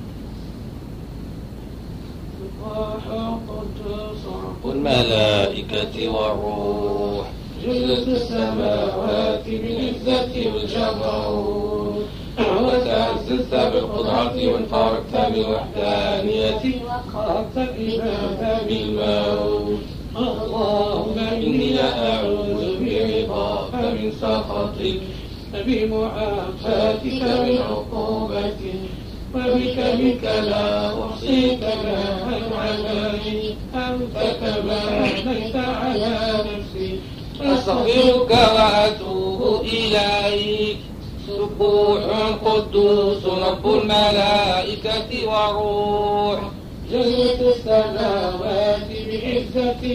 [4.64, 7.26] والملائكة والروح.
[7.64, 12.06] جلد السماوات بالعزة والجبروت.
[12.64, 16.64] وتعززت بالقدرة وانفردت بالوحدانية.
[16.84, 19.93] وقرأت الإمام بالموت.
[20.16, 25.00] اللهم إني أعوذ برضاك من سخطك
[25.66, 28.80] بمعافاتك من عقوبتك
[29.34, 30.68] وبك منك لا
[31.04, 36.14] أحصي ثناء عليك أنت كما أثنيت على
[36.46, 36.90] نفسي.
[37.42, 40.76] أستغفرك وأتوب إليك.
[41.26, 42.02] سبوح
[42.44, 46.40] قدوس رب الملائكة والروح.
[46.92, 48.63] جلت السماوات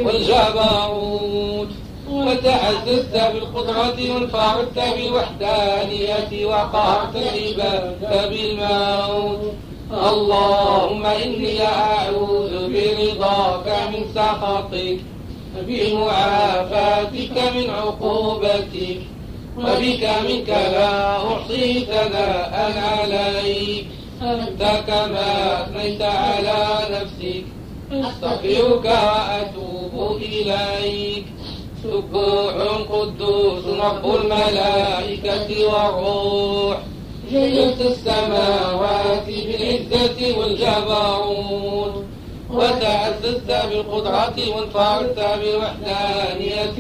[0.06, 1.68] والجبروت.
[2.10, 9.54] وتعززت بالقدرة وانفردت بالوحدانية وقهرت العباد بالموت.
[9.92, 15.00] اللهم إني أعوذ برضاك من سخطك
[15.68, 19.02] بمعافاتك من عقوبتك
[19.58, 23.86] وبك منك لا أحصي ثناء عليك.
[24.22, 27.44] أنت كما أثنيت على نفسك.
[27.92, 31.26] أستغفرك وأتوب إليك.
[31.84, 32.54] سبوح
[32.92, 36.78] قدوس رب الملائكة والروح.
[37.32, 42.04] جلت السماوات بالعزة والجبروت.
[42.54, 46.78] وتعززت بالقدرة وانفردت بالوحدانية.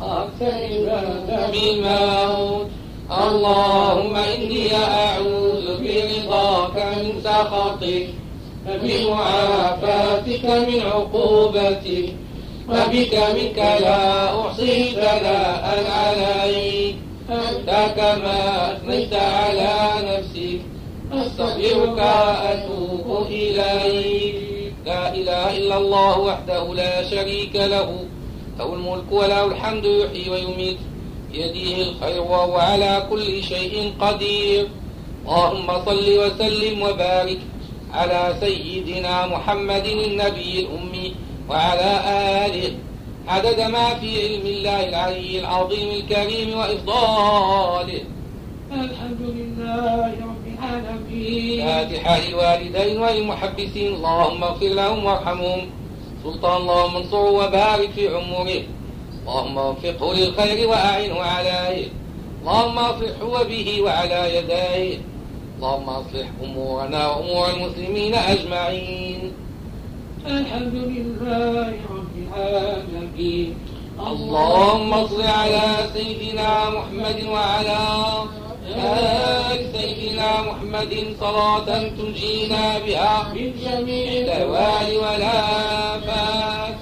[0.00, 2.66] قهرت العباد بالموت.
[3.10, 8.08] اللهم إني أعوذ برضاك من سخطك.
[8.66, 12.14] بمعافاتك من عقوبتك
[12.68, 16.96] وبك منك لا أحصي ثناء عليك
[17.30, 20.60] أنت كما أثنيت على نفسك
[21.12, 24.34] أستغفرك وأتوب إليك.
[24.86, 27.88] لا إله إلا الله وحده لا شريك له
[28.58, 30.78] له الملك وله الحمد يحيي ويميت.
[31.32, 34.68] بيده الخير وهو على كل شيء قدير.
[35.26, 37.38] اللهم صل وسلم وبارك
[37.94, 41.14] على سيدنا محمد النبي الأمي
[41.48, 42.00] وعلى
[42.46, 42.72] آله.
[43.28, 48.02] عدد ما في علم الله العلي العظيم الكريم وإفضاله.
[48.72, 51.66] الحمد لله رب العالمين.
[51.66, 55.70] فاتحة للوالدين والمحبسين اللهم اغفر لهم وارحمهم.
[56.24, 58.62] سلطان اللهم انصره وبارك في عمره.
[59.22, 61.88] اللهم وفقه للخير وأعنه عليه.
[62.40, 65.09] اللهم اصلحه وبه وعلى يديه.
[65.60, 69.32] اللهم اصلح أمورنا وأمور المسلمين أجمعين.
[70.26, 73.54] الحمد لله رب العالمين.
[74.10, 77.80] اللهم صل على سيدنا محمد وعلى
[78.76, 86.80] آل سيدنا محمد صلاة تنجينا بها من جميع الأهوال والآفات.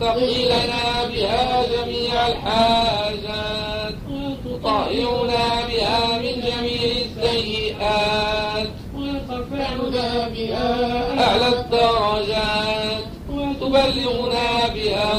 [0.00, 3.94] تقضي لنا بها جميع الحاجات.
[4.44, 6.63] تطهرنا بها من جميع
[7.94, 10.68] السيئات وترفعنا بها
[11.24, 13.04] أعلى الدرجات.
[13.60, 15.12] تبلغنا بها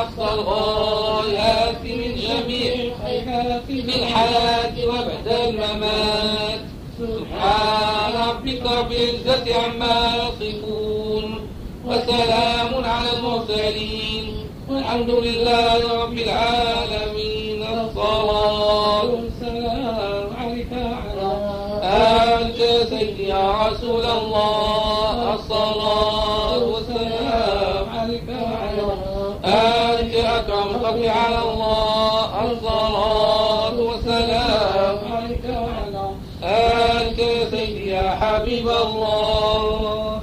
[0.00, 6.60] أقصى الغايات من جميع الخيرات في الحياة وبعد الممات.
[6.98, 11.48] سبحان ربك رب العزة عما يصفون.
[11.86, 14.34] وسلام على المرسلين.
[14.70, 17.62] والحمد لله رب العالمين.
[17.62, 18.97] الصلاة.
[23.58, 28.82] يا رسول الله الصلاة والسلام عليك على
[29.44, 36.10] أنت أكرم الخلق على الله الصلاة والسلام عليك على
[36.42, 40.20] أنت يا سيدي يا حبيب الله.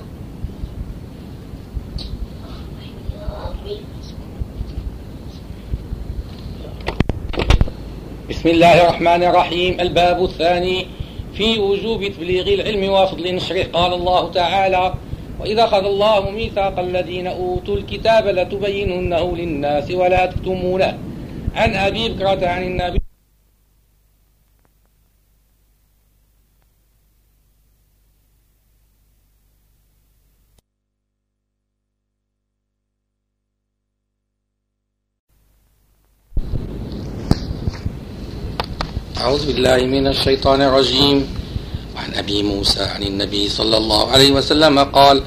[8.30, 9.80] بسم الله الرحمن الرحيم.
[9.80, 10.88] الباب الثاني.
[11.36, 14.94] في وجوب تبليغ العلم وفضل نشره قال الله تعالى
[15.40, 20.98] وإذا أخذ الله ميثاق الذين أوتوا الكتاب لتبيننه للناس ولا تكتمونه.
[21.56, 23.05] عن أبي بكرة عن النبي
[39.18, 41.28] أعوذ بالله من الشيطان الرجيم.
[41.96, 45.24] وعن أبي موسى عن النبي صلى الله عليه وسلم قال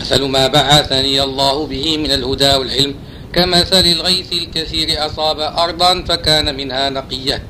[0.00, 2.94] مثل ما بعثني الله به من الهدى والعلم
[3.32, 7.42] كمثل الغيث الكثير أصاب أرضا فكان منها نقية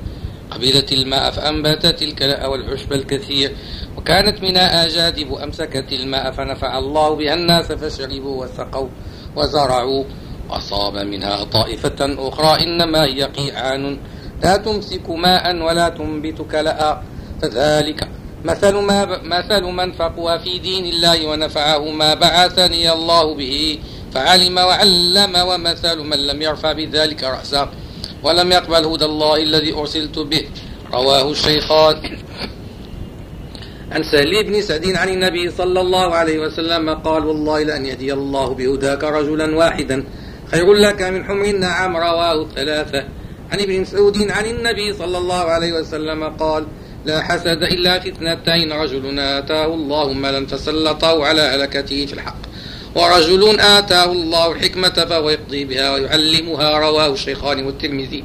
[0.51, 3.57] قبلت الماء فأنبتت الكلاء والعشب الكثير
[3.97, 8.89] وكانت منها أجادب أمسكت الماء فنفع الله بها الناس فشربوا وسقوا
[9.37, 10.05] وزرعوا
[10.51, 13.99] أصاب منها طائفة أخرى إنما هي قيعان
[14.43, 17.03] لا تمسك ماء ولا تنبت كلأ
[17.43, 18.09] فذلك
[18.45, 23.79] مثل ما مثل من فقه في دين الله ونفعه ما بعثني الله به
[24.15, 27.69] فعلم وعلم ومثل من لم يرفع بذلك رأسا
[28.23, 30.43] ولم يقبل هدى الله الذي أرسلت به.
[30.93, 31.97] رواه الشيخان.
[33.93, 38.55] عن سهل بن سعد عن النبي صلى الله عليه وسلم قال والله لأن يهدي الله
[38.55, 40.05] بهداك رجلا واحدا
[40.51, 43.05] خير لك من حمر النعم رواه الثلاثة
[43.53, 46.67] عن ابن مسعود عن النبي صلى الله عليه وسلم قال
[47.05, 52.43] لا حسد إلا في اثنتين رجل آتاه الله مالا فسلطه على هلكته في الحق.
[52.95, 58.25] ورجل آتاه الله الحكمة فهو يقضي بها ويعلمها رواه الشيخان والترمذي.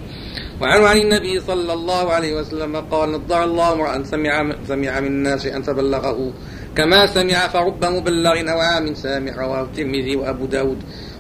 [0.62, 5.42] وعن عن النبي صلى الله عليه وسلم قال نضر الله امرأ سمع سمع من الناس
[5.42, 6.34] شيئا فبلغه
[6.76, 10.78] كما سمع فرب مبلغ أو عام سامع رواه الترمذي وأبو داود.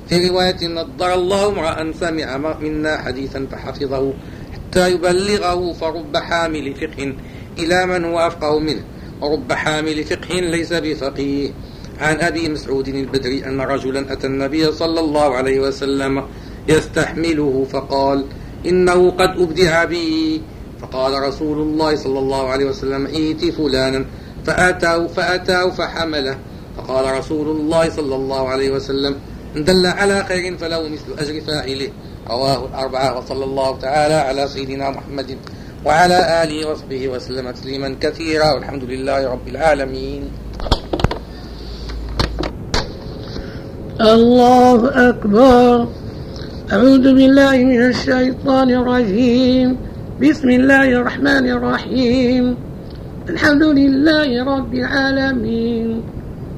[0.10, 4.14] في رواية نضر الله امرأ سمع منا حديثا فحفظه
[4.54, 7.14] حتى يبلغه فرب حامل فقه
[7.60, 8.84] إلى من هو أفقه منه.
[9.22, 11.52] ورب حامل فقه ليس بفقيه.
[12.00, 16.24] عن أبي مسعود البدري أن رجلا أتى النبي صلى الله عليه وسلم
[16.68, 18.26] يستحمله فقال
[18.66, 20.42] إنه قد أبدع بي
[20.82, 24.06] فقال رسول الله صلى الله عليه وسلم ائت فلانا.
[24.46, 26.38] فأتاه فأتاه فحمله.
[26.78, 29.16] فقال رسول الله صلى الله عليه وسلم
[29.64, 31.90] دل على خير فله مثل أجر فاعله.
[32.30, 35.38] رواه الأربعة وصلى الله تعالى على سيدنا محمد
[35.86, 38.54] وعلى آله وصحبه وسلم تسليما كثيرا.
[38.54, 40.24] والحمد لله رب العالمين.
[44.02, 45.88] الله أكبر.
[46.72, 49.78] أعوذ بالله من الشيطان الرجيم.
[50.22, 52.58] بسم الله الرحمن الرحيم.
[53.30, 56.17] الحمد لله رب العالمين.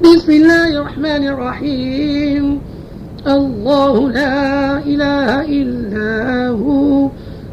[0.00, 2.60] بسم الله الرحمن الرحيم.
[3.26, 7.08] الله لا إله إلا هو.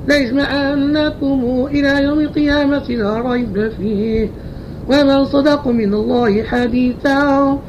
[0.07, 4.29] ليجمعنكم إلى يوم القيامة لا ريب فيه.
[4.89, 7.59] ومن صدق من الله حديثا.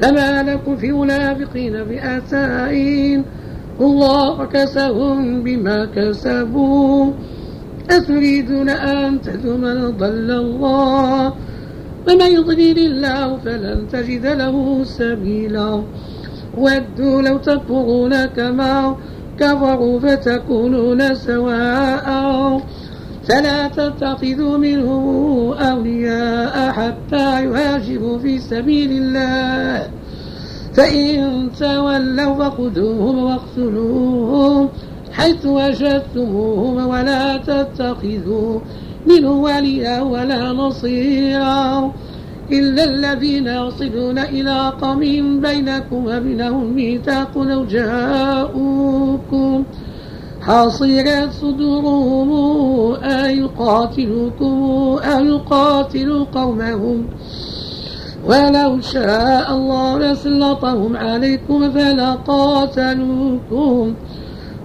[0.00, 3.24] فما لكم في منافقين بأسائين.
[3.80, 7.12] الله كسهم بما كسبوا.
[7.90, 11.32] أتريدون أن تهدوا من ضل الله؟
[12.08, 15.82] ومن يضلل الله فلن تجد له سبيلا.
[16.58, 18.96] ودوا لو تكفرون كما
[19.38, 22.06] كفروا فتكونون سواء.
[23.28, 29.90] فلا تتخذوا منهم أولياء حتى يهاجروا في سبيل الله.
[30.74, 34.68] فإن تولوا فخذوهم واقتلوهم
[35.12, 38.60] حيث وجدتموهم ولا تتخذوا
[39.06, 41.92] منه وليا ولا نصيرا
[42.52, 45.00] إلا الذين يصلون إلى قوم
[45.40, 49.64] بينكم وبينهم ميثاق لو جاءوكم
[50.40, 57.06] حصيرت صدورهم أن يقاتلوكم أو يقاتلوا قومهم
[58.26, 63.94] ولو شاء الله لسلطهم عليكم فلا قاتلوكم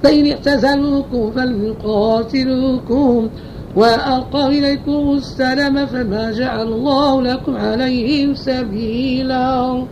[0.04, 3.30] فإن اعتزلوكم فليقاتلوكم
[3.78, 9.86] وألقوا إليكم السلام فما جعل الله لكم عليهم سبيلا.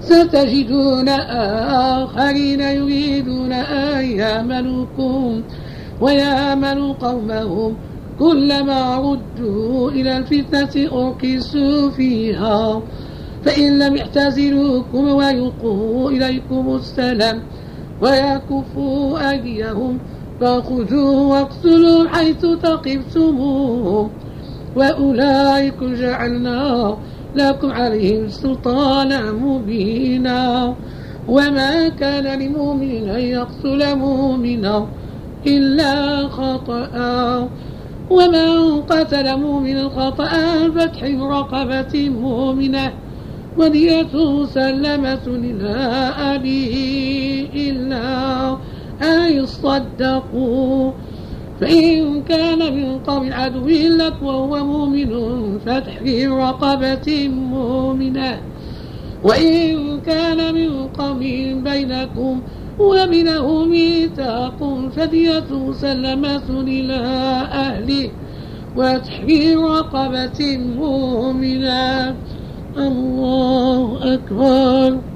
[0.00, 5.42] ستجدون آخرين يريدون أن يامنوكم
[6.00, 7.76] ويامنوا قومهم
[8.18, 12.82] كلما ردوا إلى الفتنة أركسوا فيها.
[13.44, 17.42] فإن لم يعتزلوكم ويلقوا إليكم السلام
[18.02, 19.98] ويكفوا أيديهم
[20.40, 24.10] فخذوا واقتلوا حيث ثقفتموهم
[24.76, 26.96] وأولئك جعلنا
[27.34, 30.74] لكم عليهم سلطانا مبينا
[31.28, 34.86] وما كان لمؤمن أن يقتل مؤمنا
[35.46, 37.48] إلا خطأ
[38.10, 40.28] ومن قتل مؤمنا خطأ
[40.76, 42.92] فتح رقبة مؤمنة
[43.58, 45.76] ودية سلمة إلى
[46.18, 46.74] أبيه
[47.70, 48.56] إلا
[49.02, 50.92] أن يصدقوا.
[51.60, 55.08] فإن كان من قوم عدو لك وهو مؤمن
[55.58, 58.40] فتحرير رقبة مؤمنة.
[59.24, 61.18] وإن كان من قوم
[61.64, 62.42] بينكم
[62.78, 67.00] وبينه ميثاق فدية سلمة إلى
[67.52, 68.10] أهله.
[68.76, 72.16] وتحرير رقبة مؤمنة.
[72.76, 75.15] الله أكبر.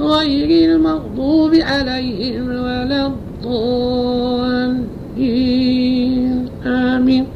[0.00, 4.68] غير المغضوب عليهم ولا الضالين.
[6.66, 7.26] آمين.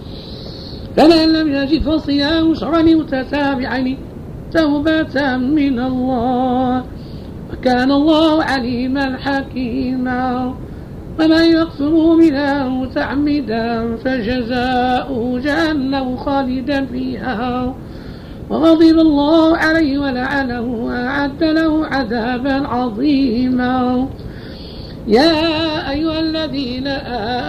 [0.96, 3.98] فمن لم يجد فصيام شهرين متتابعين
[4.52, 6.84] توبة من الله.
[7.52, 10.54] وكان الله عليما حكيما.
[11.20, 17.74] ومن يقتل مؤمنا متعمدا فجزاؤه جهنم خالدا فيها.
[18.52, 24.08] وغضب الله عليه ولعنه وأعد له عذابا عظيما.
[25.08, 26.86] يا أيها الذين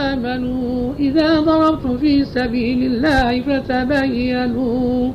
[0.10, 5.12] آمنوا إذا ضربتم في سبيل الله فتبينوا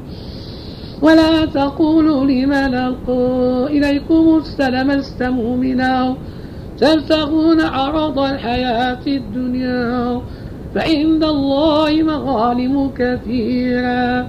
[1.03, 6.17] ولا تقولوا لمن ألقوا إليكم السلام استموا منا
[6.79, 10.21] تبتغون عرض الحياة الدنيا
[10.75, 14.29] فعند الله مغانم كثيرا.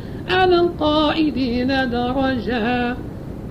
[0.31, 2.95] على القائدين درجة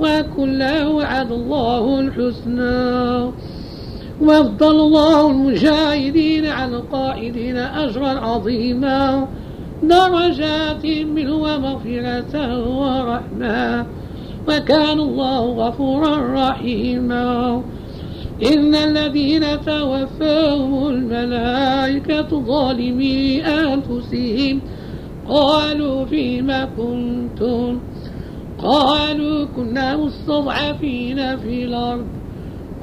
[0.01, 3.33] وكلا وعد الله الحسنى.
[4.22, 9.28] وفضل الله المجاهدين على القائدين أجرا عظيما
[9.83, 12.35] درجات منه ومغفرة
[12.81, 13.87] ورحمة.
[14.49, 17.62] وكان الله غفورا رحيما.
[18.53, 24.61] إن الذين توفاهم الملائكة ظالمي أنفسهم
[25.31, 27.81] قالوا فيما كنتم؟
[28.59, 32.07] قالوا كنا مستضعفين في الأرض.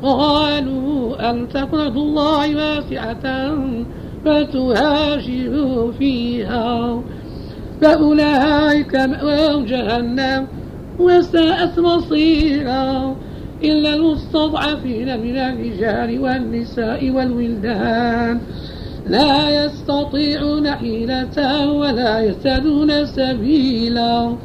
[0.04, 3.56] قالوا أن تكن الله واسعة
[4.26, 7.02] فتهاجروا فيها؟
[7.82, 10.48] فأولئك مأواهم جهنم
[11.00, 13.16] وساءت مصيرا.
[13.64, 18.39] إلا المستضعفين من الرجال والنساء والولدان.
[19.10, 24.36] لا يستطيعون حيلة ولا يهتدون سبيلا.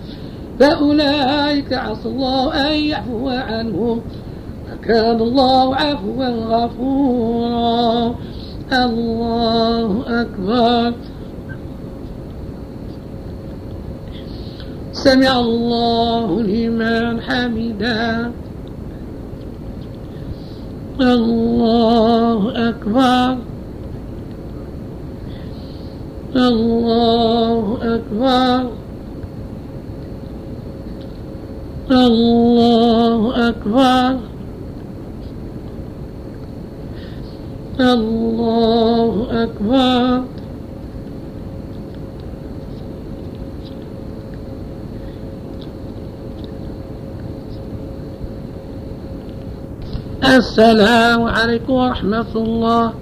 [0.61, 4.01] فأولئك عسى الله أن يعفو عنهم.
[4.73, 8.15] وكان الله عفوا غفورا.
[8.73, 10.95] الله أكبر.
[14.93, 18.31] سمع الله لمن حمده.
[21.01, 23.52] الله أكبر.
[26.37, 28.71] الله أكبر.
[31.91, 34.19] الله أكبر.
[37.81, 40.25] الله أكبر.
[50.23, 53.02] السلام عليكم ورحمة الله.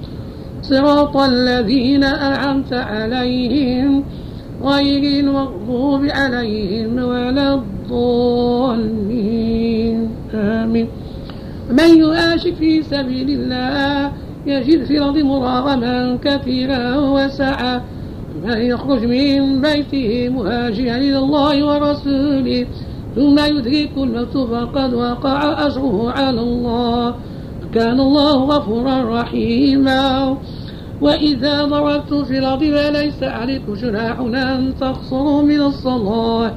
[0.61, 4.03] صراط الذين أنعمت عليهم
[4.63, 8.91] غير المغضوب عليهم ولا الضالين.
[10.33, 10.87] آمين.
[11.71, 14.11] من يؤاشر في سبيل الله
[14.45, 17.81] يجد في الأرض مراغما كثيرا وسعا
[18.43, 22.65] من يخرج من بيته مهاجرا إلى الله ورسوله
[23.15, 27.15] ثم يدرك الموت فقد وقع أجره على الله.
[27.73, 30.37] كان الله غفورا رحيما.
[31.01, 36.53] وإذا ضربتم في الأرض فليس عليكم جناح أن تقصروا من الصلاة.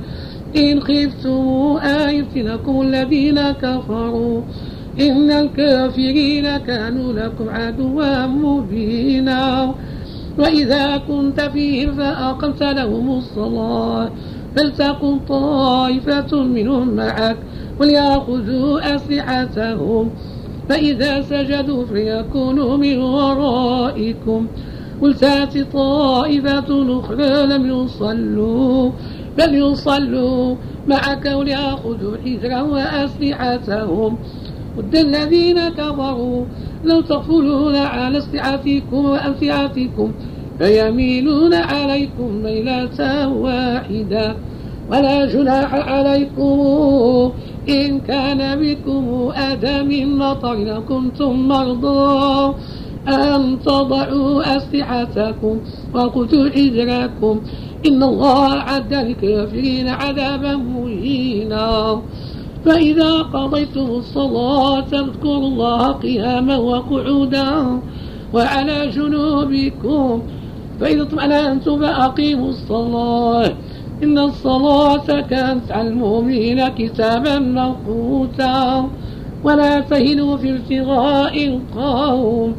[0.57, 4.43] إن خفتم أن يفتنكم الذين كفروا.
[5.01, 9.75] إن الكافرين كانوا لكم عدوا مبينا.
[10.39, 14.11] وإذا كنت فيهم فأقمت لهم الصلاة.
[14.57, 17.37] فلتكن طائفة منهم معك.
[17.81, 20.11] وليأخذوا أسلحتهم.
[20.69, 24.47] فإذا سجدوا فليكونوا من ورائكم.
[25.01, 28.91] ولتأت طائفة أخرى لم يصلوا
[29.39, 30.57] بل يصلوا
[30.87, 34.19] معك وليأخذوا حجرا وأسلحتهم.
[34.79, 36.45] ود الذين كفروا
[36.85, 40.13] لو تغفلون على أسلحتكم وأمتعتكم
[40.59, 44.37] فيميلون عليكم ميلة واحدة.
[44.91, 47.33] ولا جناح عليكم
[47.69, 52.55] إن كان بكم أذى من مطر كنتم مرضى
[53.09, 55.61] أن تضعوا أسلحتكم
[55.95, 57.41] وقتوا حجركم.
[57.87, 62.01] إن الله عد للكافرين عذابا مهينا.
[62.65, 67.81] فإذا قضيتم الصلاة فاذكروا الله قياما وقعودا
[68.35, 70.23] وعلى جنوبكم.
[70.81, 73.53] فإذا اطمأننتم فأقيموا الصلاة.
[74.03, 78.89] إن الصلاة كانت على المؤمنين كتابا موقوتا.
[79.45, 82.55] ولا تهنوا في ابتغاء القوم.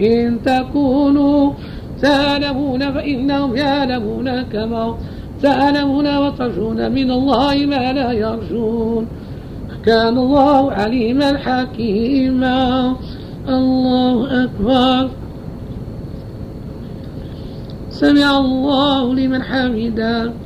[0.00, 1.52] إن تكونوا
[2.02, 4.96] تعلمون فإنهم يعلمون كما
[5.42, 9.06] تعلمون وترجون من الله ما لا يرجون.
[9.84, 12.96] كان الله عليما حكيما.
[13.48, 15.10] الله أكبر.
[17.90, 20.45] سمع الله لمن حمده.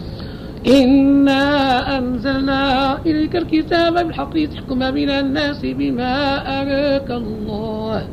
[0.67, 8.07] إنا أنزلنا إليك الكتاب بالحق لتحكم بين الناس بما أراك الله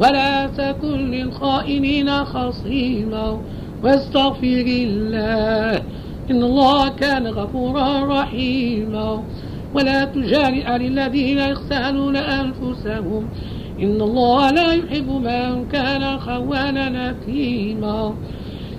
[0.00, 3.40] ولا تكن للخائنين خصيما
[3.82, 5.82] واستغفر الله
[6.30, 9.24] إن الله كان غفورا رحيما
[9.74, 11.38] ولا تجاري عن الذين
[12.16, 13.28] أنفسهم
[13.82, 18.14] إن الله لا يحب من كان خوانا نثيما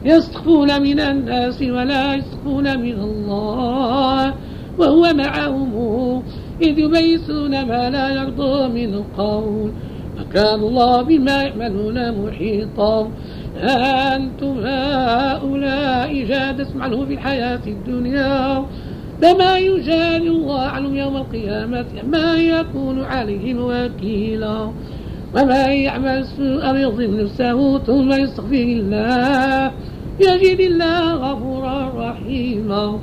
[0.05, 4.33] يسخفون من الناس ولا يسخفون من الله
[4.77, 6.23] وهو معهم.
[6.61, 9.71] إذ يبيتون ما لا يرضى من القول
[10.19, 13.11] وكان الله بما يعملون محيطا.
[14.15, 18.65] أنتم هؤلاء جادتم عنه في الحياة الدنيا.
[19.21, 24.71] فما يجادل الله عنهم يوم القيامة ما يكون عليهم وكيلا.
[25.35, 29.71] ومن يعمل سوءا يظلم نفسه ثم يستغفر الله.
[30.21, 32.99] يجد الله غفورا رحيما.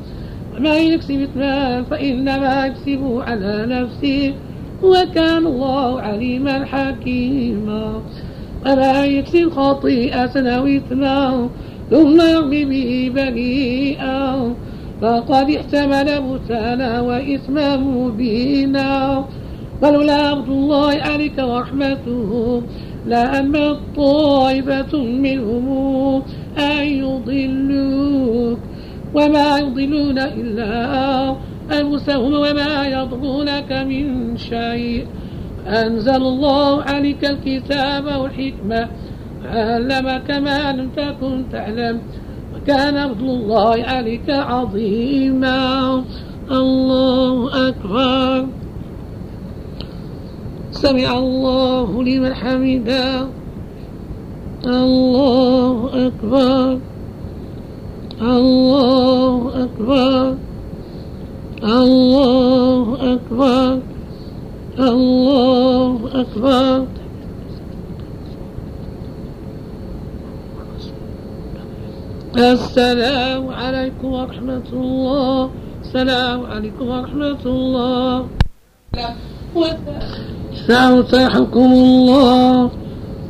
[0.56, 4.34] ومن يكسب إثما فإنما يكسبه على نفسه.
[4.82, 8.02] وكان الله عليما حكيما.
[8.66, 11.48] ومن يكسب خطيئة أو إثما
[11.90, 14.54] ثم يرمي به بريئا
[15.02, 19.24] فقد احتمل بهتانا وإثما مبينا.
[19.82, 22.62] ولولا أمر الله عليك ورحمته
[23.06, 26.22] لأما طائفة منهم.
[26.60, 28.58] أن يضلوك
[29.14, 31.36] وما يضلون إلا
[31.80, 35.06] أنفسهم وما يضرونك من شيء.
[35.66, 38.88] أنزل الله عليك الكتاب والحكمة
[39.44, 42.00] علمك ما لم تكن تعلم
[42.54, 46.04] وكان فضل الله عليك عظيما.
[46.50, 48.46] الله أكبر.
[50.70, 53.28] سمع الله لمن حمده.
[54.66, 56.78] الله أكبر.
[58.20, 60.34] الله أكبر.
[61.62, 63.78] الله أكبر.
[64.78, 66.86] الله أكبر.
[72.38, 75.50] السلام عليكم ورحمة الله.
[75.82, 78.26] السلام عليكم ورحمة الله.
[80.66, 82.70] سأنصحكم الله.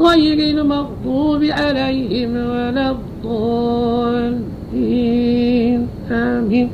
[0.00, 4.60] غير المغضوب عليهم ولا الضالين.
[6.10, 6.70] آمين.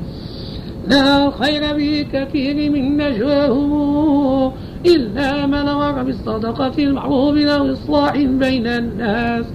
[0.89, 4.53] لا خير في كثير من نجواهم
[4.87, 9.47] إلا من أمر بالصدقة المعروف أو إصلاح بين الناس.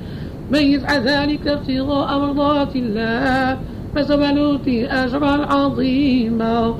[0.51, 3.57] من يسعى ذلك ابتغاء مرضات الله
[3.95, 6.76] فسوف نؤتي أجرا عظيما.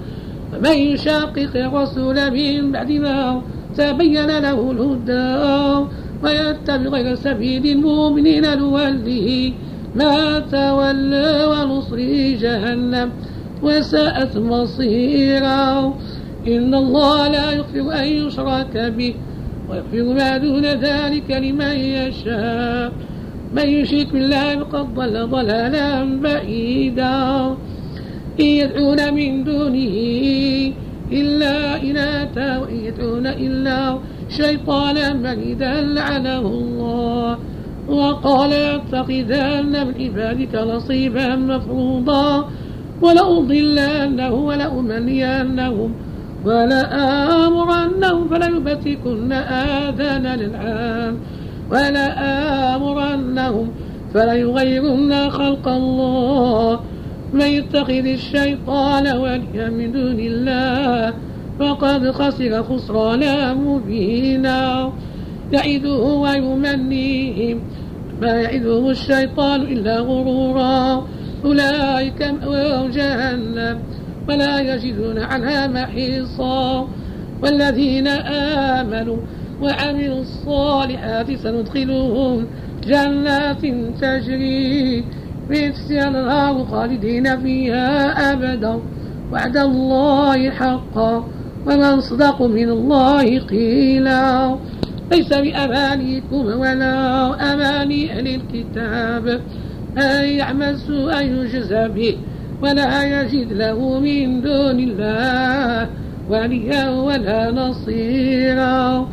[0.54, 3.42] ومن يشاقق الرسول من بعد ما
[3.78, 5.88] تبين له الهدى
[6.24, 9.53] ويتبع غير سبيل المؤمنين نوله.
[9.95, 13.11] ما تولى ونصره جهنم
[13.63, 15.93] وساءت مصيرا.
[16.47, 19.13] إن الله لا يغفر أن يشرك به
[19.69, 22.91] ويغفر ما دون ذلك لمن يشاء.
[23.55, 27.55] من يشرك بالله فقد ضل ضلالا بعيدا.
[28.39, 29.97] إن يدعون من دونه
[31.11, 33.97] إلا إناثا وإن يدعون إلا
[34.32, 37.38] شيطانا مريدا لعنه الله
[37.90, 42.50] وقال يتخذن من عبادك نصيبا مفروضا
[43.02, 45.94] ولأضلنه ولأمنينهم
[46.46, 51.18] ولآمرنهم فليبتكن آذان الأنعام
[51.72, 53.72] ولآمرنهم
[54.14, 56.80] فليغيرن خلق الله
[57.34, 61.14] من يتخذ الشيطان وليا من دون الله
[61.62, 64.91] فقد خسر خسرانا مبينا.
[65.53, 67.62] يعده ويمنيهم.
[68.22, 71.07] ما يعدهم الشيطان إلا غرورا.
[71.45, 73.80] أولئك مأواهم جهنم.
[74.30, 76.88] ولا يجدون عنها محيصا.
[77.43, 78.07] والذين
[78.78, 79.18] آمنوا
[79.62, 82.47] وعملوا الصالحات سندخلهم
[82.88, 83.62] جنات
[84.01, 85.05] تجري
[85.49, 88.80] من الأنهار خالدين فيها أبدا.
[89.34, 91.41] وعد الله حقا.
[91.68, 94.55] ومن صدق من الله قيلا.
[95.12, 96.95] ليس بأمانيكم ولا
[97.53, 99.41] أماني أهل الكتاب.
[99.97, 102.18] أن يعمل سوءا يجزى به
[102.64, 105.89] ولا يجد له من دون الله
[106.30, 109.07] وليا ولا نصيرا.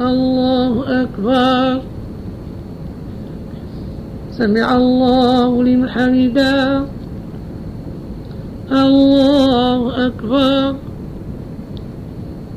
[0.00, 1.82] الله أكبر.
[4.30, 6.84] سمع الله لمن حمده.
[8.72, 10.89] الله أكبر.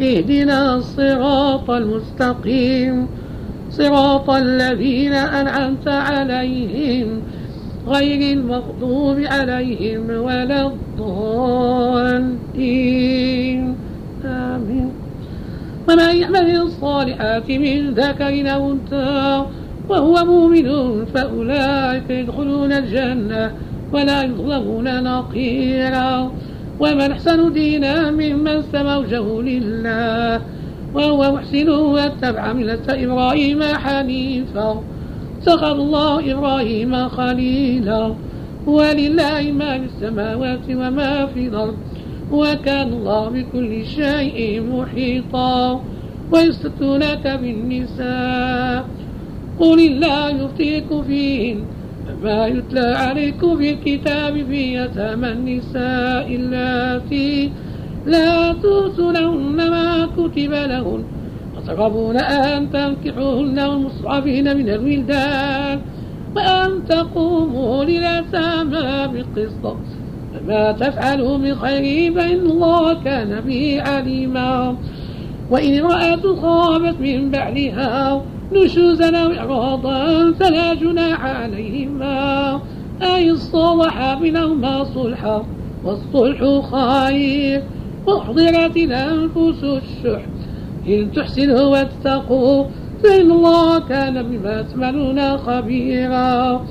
[0.00, 3.06] اهدنا الصراط المستقيم.
[3.70, 7.22] صراط الذين أنعمت عليهم
[7.86, 12.38] غير المغضوب عليهم ولا الضالين.
[14.24, 14.92] آمين.
[15.88, 19.44] ومن يعمل الصالحات من ذكر أو أنثى
[19.88, 23.52] وهو مؤمن فأولئك يدخلون الجنة
[23.92, 26.30] ولا يظلمون نقيرا.
[26.80, 30.42] ومن أحسن دينا ممن سمى وجهه لله
[30.94, 34.82] وهو محسن واتبع ملة إبراهيم حنيفا.
[35.42, 38.14] اتخذ الله إبراهيم خليلا
[38.66, 41.76] ولله ما في السماوات وما في الأرض
[42.32, 45.80] وكان الله بكل شيء محيطا.
[46.32, 48.84] ويستفتونك بالنساء
[49.60, 51.58] قل الله يفتيكم فيهن.
[52.22, 57.52] ما يتلى عليكم في الكتاب في يتامى النساء اللاتي
[58.06, 61.04] لا تؤتونهن ما كتب لهن
[61.56, 65.80] وترغبون أن تنكحوهن والمصعبين من الولدان
[66.36, 69.76] وأن تقوموا لليتامى بالقسط
[70.34, 74.76] فما تفعلوا من خير فإن الله كان به عليما.
[75.50, 82.60] وإن امرأة خافت من بعدها نشوزا أو إعراضا فلا جناح عليهما.
[83.02, 85.44] أي الصلح بينهما صلحا
[85.84, 86.40] والصلح
[86.72, 87.62] خير.
[88.08, 90.22] أحضرت الأنفس الشح.
[90.88, 92.64] إن تحسنوا واتقوا
[93.04, 96.66] فإن الله كان بما تعملون خبيرا.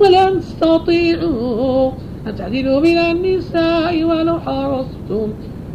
[0.00, 1.90] ولن تستطيعوا
[2.26, 5.32] أن تعدلوا من النساء ولو حرصتم.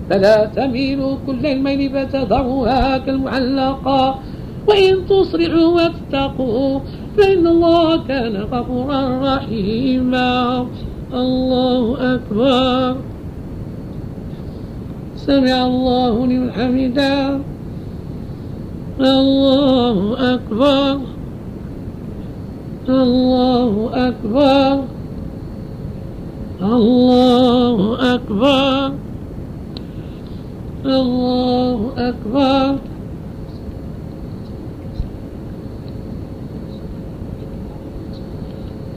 [0.10, 4.20] فلا تميلوا كل الميل فتذروها كالمعلقة.
[4.68, 6.80] وإن تصلحوا واتقوا
[7.18, 10.66] فإن الله كان غفورا رحيما.
[11.14, 12.96] الله أكبر.
[15.16, 17.40] سمع الله لمن حمده.
[19.00, 19.98] الله
[20.34, 21.00] أكبر.
[22.90, 24.84] الله أكبر.
[26.62, 28.92] الله أكبر.
[30.86, 32.95] الله أكبر.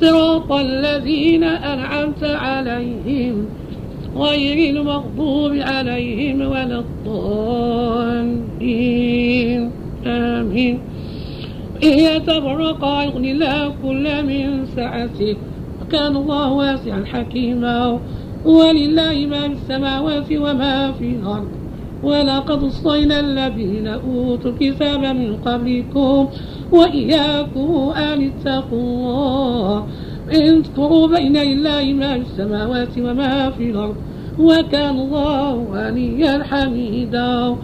[0.00, 3.46] صراط الذين أنعمت عليهم
[4.16, 8.40] غير المغضوب عليهم ولا الضالين.
[10.06, 10.78] آمين.
[11.84, 15.36] إن يتفرقا يغني الله كل من سعته
[15.82, 18.00] وكان الله واسعا حكيما.
[18.44, 21.57] ولله ما في السماوات وما في الأرض.
[22.02, 26.28] ولقد وصينا الذين أوتوا الكتاب من قبلكم
[26.72, 29.86] وإياكم أن اتقوا الله
[30.34, 33.96] إن تكفروا بين الله ما في السماوات وما في الأرض
[34.38, 37.56] وكان الله غنيا حميدا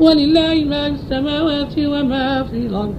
[0.00, 2.94] ولله ما في السماوات وما في الأرض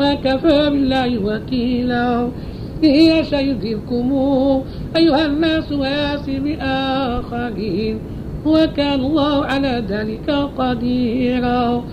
[0.00, 2.28] وكفى بالله وكيلا
[2.84, 4.12] إن يشأ يذهبكم
[4.96, 7.98] أيها الناس ويأتي بآخرين
[8.48, 10.28] وكان الله على ذلك
[10.58, 11.84] قديرا.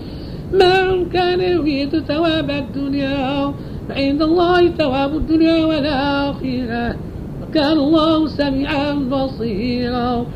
[0.52, 3.52] من كان يريد ثواب الدنيا
[3.88, 6.96] فعند الله ثواب الدنيا والآخرة.
[7.42, 10.26] وكان الله سميعا بصيرا.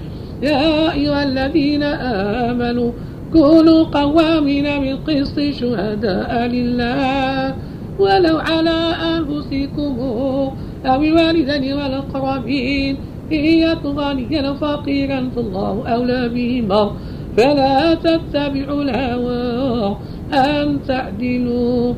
[0.42, 1.82] يا أيها الذين
[2.48, 2.90] آمنوا
[3.32, 7.54] كونوا قوامين بالقسط شهداء لله.
[7.98, 8.78] ولو على
[9.14, 9.92] أنفسكم
[10.86, 12.96] أو الوالدين والأقربين.
[13.32, 16.92] إن يكن غنيا فقيرا فالله أولى بهما.
[17.36, 19.96] فلا تتبعوا الهوى
[20.34, 21.94] أن تعدلوا.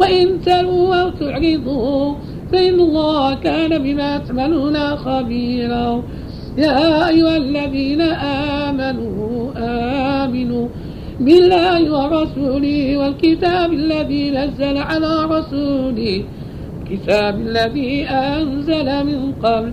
[0.00, 2.14] وإن تلوا أو تعرضوا
[2.52, 6.02] فإن الله كان بما تعملون خبيرا.
[6.58, 8.00] يا أيها الذين
[8.60, 9.50] آمنوا
[10.24, 10.68] آمنوا
[11.20, 16.24] بالله ورسوله والكتاب الذي نزل على رسوله.
[16.82, 19.72] الكتاب الذي أنزل من قبل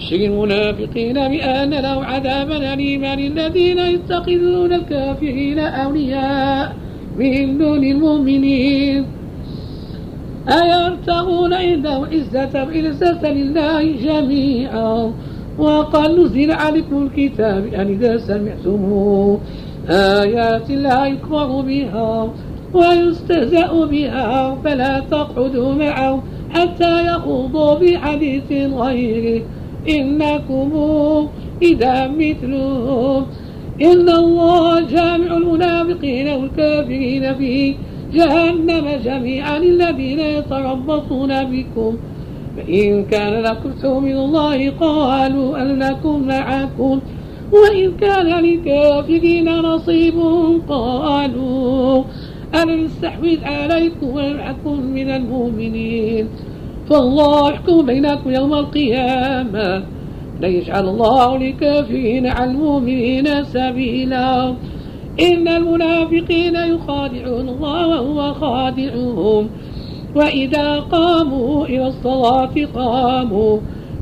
[0.00, 6.76] بشر المنافقين بأن لهم عذابا أليما للذين يتخذون الكافرين أولياء
[7.18, 9.06] من دون المؤمنين.
[10.48, 15.12] أيرتغون عنده عزة عزة لله جميعا.
[15.58, 18.82] وقال نزل عليكم الكتاب أن إذا سمعتم
[19.90, 22.32] آيات الله يكفر بها
[22.74, 29.42] ويستهزأ بها فلا تقعدوا معه حتى يخوضوا بحديث غيره.
[29.88, 30.70] إنكم
[31.62, 33.26] إذا مثلهم
[33.82, 37.74] إن الله جامع المنافقين والكافرين في
[38.12, 39.56] جهنم جميعا.
[39.56, 41.96] الذين يتربصون بكم.
[42.56, 47.00] فإن كان لكم من الله قالوا أن لكم معكم.
[47.52, 50.14] وإن كان للكافرين نصيب
[50.68, 52.04] قالوا
[52.62, 56.28] أن نستحوذ عليكم ونمعكم من المؤمنين.
[56.90, 59.82] فالله يحكم بينكم يوم القيامة.
[60.40, 64.54] ليجعل الله لكافرين على المؤمنين سبيلا.
[65.20, 69.50] إن المنافقين يخادعون الله وهو خادعهم.
[70.16, 73.58] وإذا قاموا إلى الصلاة قاموا.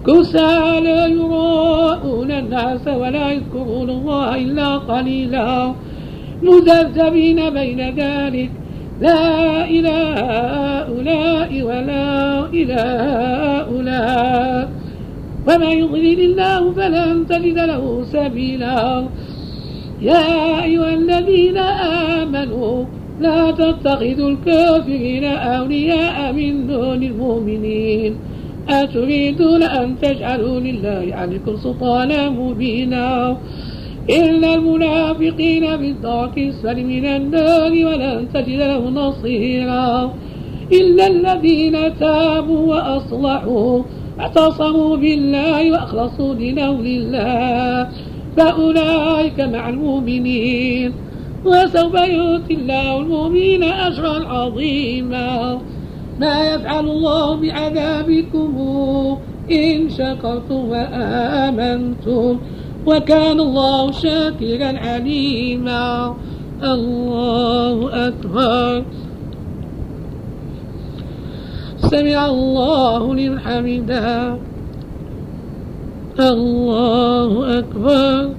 [0.07, 5.75] كسى لا يراءون الناس ولا يذكرون الله إلا قليلا.
[6.43, 8.51] مذبذبين بين ذلك.
[9.01, 10.15] لا إله
[10.83, 13.59] هؤلاء ولا إله.
[13.69, 14.69] هؤلاء
[15.49, 19.07] وما يضلل الله فلن تجد له سبيلا.
[20.03, 21.59] يا أيها الذين
[22.19, 22.85] آمنوا
[23.21, 28.17] لا تتخذوا الكافرين أولياء من دون المؤمنين.
[28.69, 33.37] أتريدون أن تجعلوا لله عليكم سلطانا مبينا.
[34.11, 40.15] إن المنافقين في الدرك السر من النار ولن تجد له نصيرا
[40.73, 43.83] إلا الذين تابوا وأصلحوا
[44.21, 47.89] اعتصموا بالله وأخلصوا دينه لله
[48.37, 50.93] فأولئك مع المؤمنين
[51.45, 55.59] وسوف يؤتي الله المؤمنين أجرا عظيما
[56.21, 58.57] ما يفعل الله بعذابكم
[59.51, 62.39] إن شكرتم وآمنتم
[62.89, 66.17] وكان الله شاكرا عليما.
[66.63, 67.77] الله
[68.09, 68.85] أكبر.
[71.79, 74.37] سمع الله لمن حمده.
[76.21, 78.35] الله أكبر.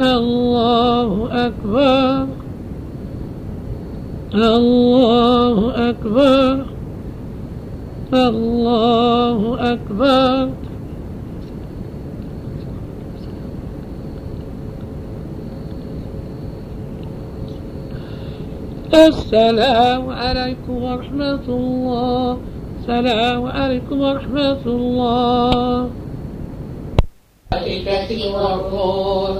[0.00, 1.10] الله
[1.46, 2.26] أكبر.
[4.34, 5.56] الله
[5.90, 6.64] أكبر.
[8.14, 9.40] الله
[9.72, 10.71] أكبر.
[18.94, 22.38] السلام عليكم ورحمة الله.
[22.80, 25.88] السلام عليكم ورحمة الله.
[27.52, 29.36] الملائكة والروح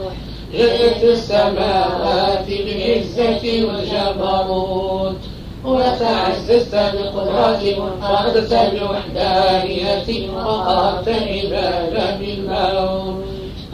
[0.52, 5.20] جئت السماوات بالعزة والجبروت.
[5.64, 13.24] وتعززت بقدرات وانفردت بوحدانية وقهرت عباد بالموت.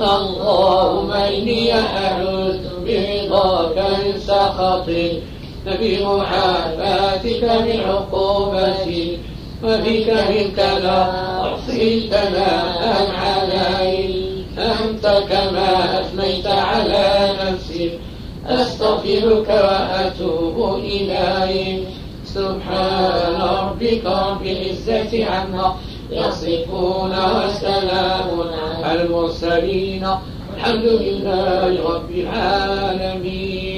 [0.00, 5.37] اللهم إني أعوذ برضاك من سخطك.
[5.66, 9.18] بمعافاتك من عقوبتك
[9.64, 11.00] وبك منك لا
[11.42, 14.28] أحصي ثناء عليك
[14.58, 17.06] أنت كما أثنيت على
[17.42, 17.92] نفسك
[18.46, 21.86] أستغفرك وأتوب إليك.
[22.24, 25.74] سبحان ربك رب العزة عما
[26.10, 28.28] يصفون وسلام
[28.82, 30.04] على المرسلين.
[30.54, 33.77] الحمد لله رب العالمين.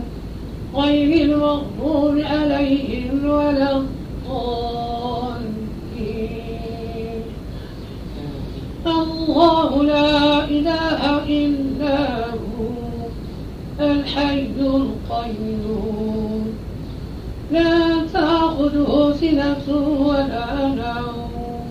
[0.75, 3.91] غير المغضوب عليهم ولا الضالين.
[8.87, 13.07] الله لا إله إلا هو
[13.79, 16.53] الحي القيوم.
[17.51, 19.67] لا تأخذه سنة
[20.07, 21.65] ولا نوم.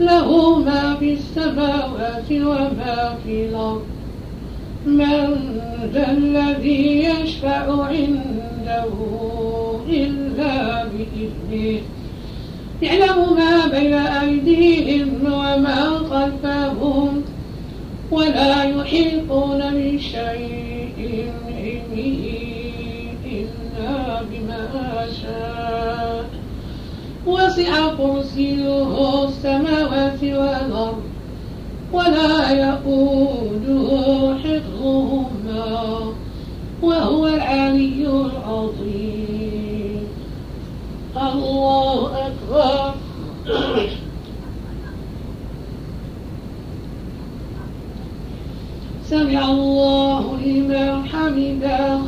[0.00, 3.99] له ما في السماوات وما في الأرض.
[4.86, 5.60] من
[5.92, 8.92] ذا الذي يشفع عنده
[9.88, 11.80] إلا بإذنه.
[12.82, 17.22] يعلم ما بين أيديهم وما خلفهم
[18.10, 22.24] ولا يحيطون بشيء علمه
[23.26, 26.24] إلا بما شاء.
[27.26, 31.09] وسع كرسيه السماوات والأرض
[31.92, 33.88] ولا يؤوده
[34.38, 35.98] حفظهما
[36.82, 40.06] وهو العلي العظيم.
[41.16, 42.94] الله أكبر.
[49.10, 52.00] سمع الله لمن حمده.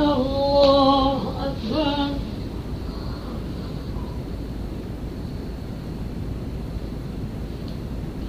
[0.00, 2.01] الله أكبر.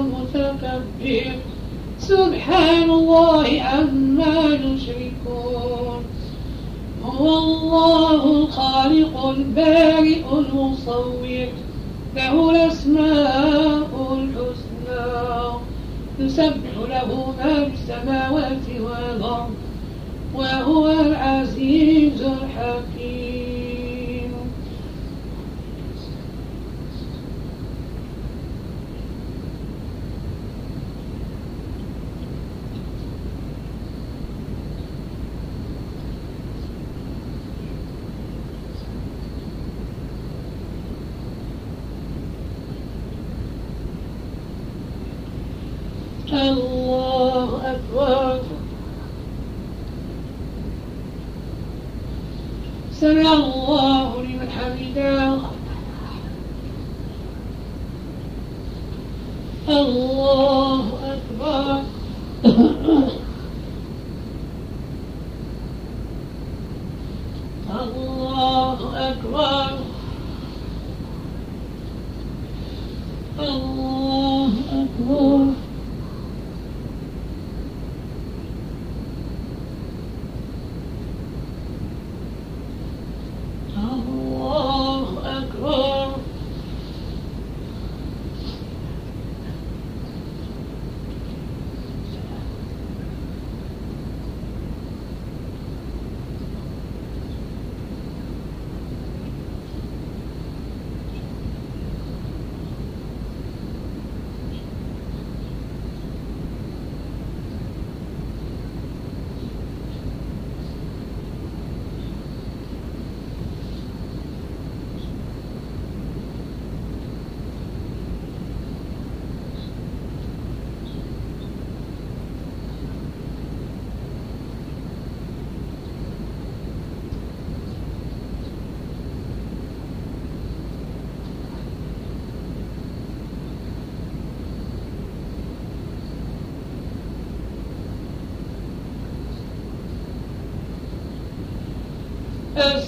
[0.00, 1.32] المتكبر
[1.98, 6.04] سبحان الله عما يشركون.
[7.04, 11.48] هو الله الخالق البارئ المصور.
[12.16, 15.58] له الأسماء الحسنى.
[16.20, 19.54] يسبح له ما في السماوات والأرض.
[20.34, 22.97] وهو العزيز الحكيم.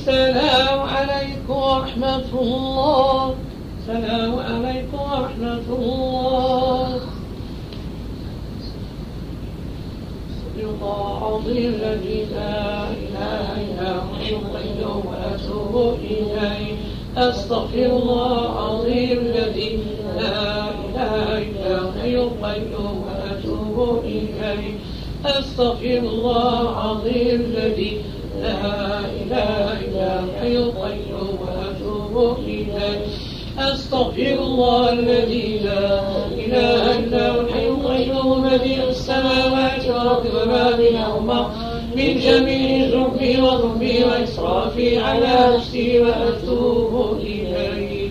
[0.01, 3.35] السلام عليكم ورحمة الله.
[3.81, 7.01] السلام عليكم ورحمة الله.
[10.57, 16.81] الله العظيم الذي لا إله إلا هو القيوم وأتوب إليه.
[17.17, 19.71] أستغفر الله العظيم الذي
[20.17, 21.89] لا إله إلا هو.
[22.41, 24.81] القيوم وأتوب إليه
[25.25, 27.93] أستغفر الله العظيم الذي
[28.41, 29.90] لا إله إلا
[33.59, 36.01] أستغفر الله الذي لا
[36.33, 41.51] إله إلا هو الحي القيوم بديع السماوات والأرض وما بينهما
[41.97, 48.11] من جميع ذنبي وذنبي وإسرافي على نفسي وأتوب إليه.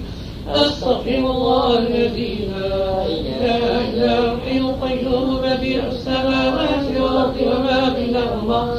[0.49, 8.75] أستغفر الله الذي لا إله إلا هو الحي القيوم بديع السماوات والأرض وما بينهما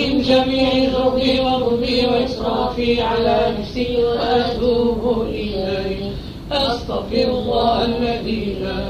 [0.00, 6.10] من جميع ذنبي وظلمي وإسرافي على نفسي وأتوب إليه.
[6.52, 8.80] أستغفر الله الذي لا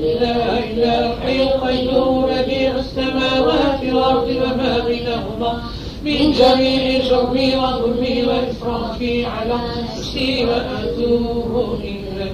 [0.00, 5.62] إله إلا الحي القيوم بديع السماوات والأرض وما بينهما.
[6.04, 12.32] من جميع ذنبي وظلمي وإسرافي على نفسي وأتوب إليه.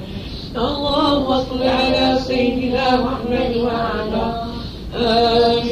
[0.56, 4.42] اللهم صل على سيدنا محمد وعلى
[4.96, 5.71] آل سيدنا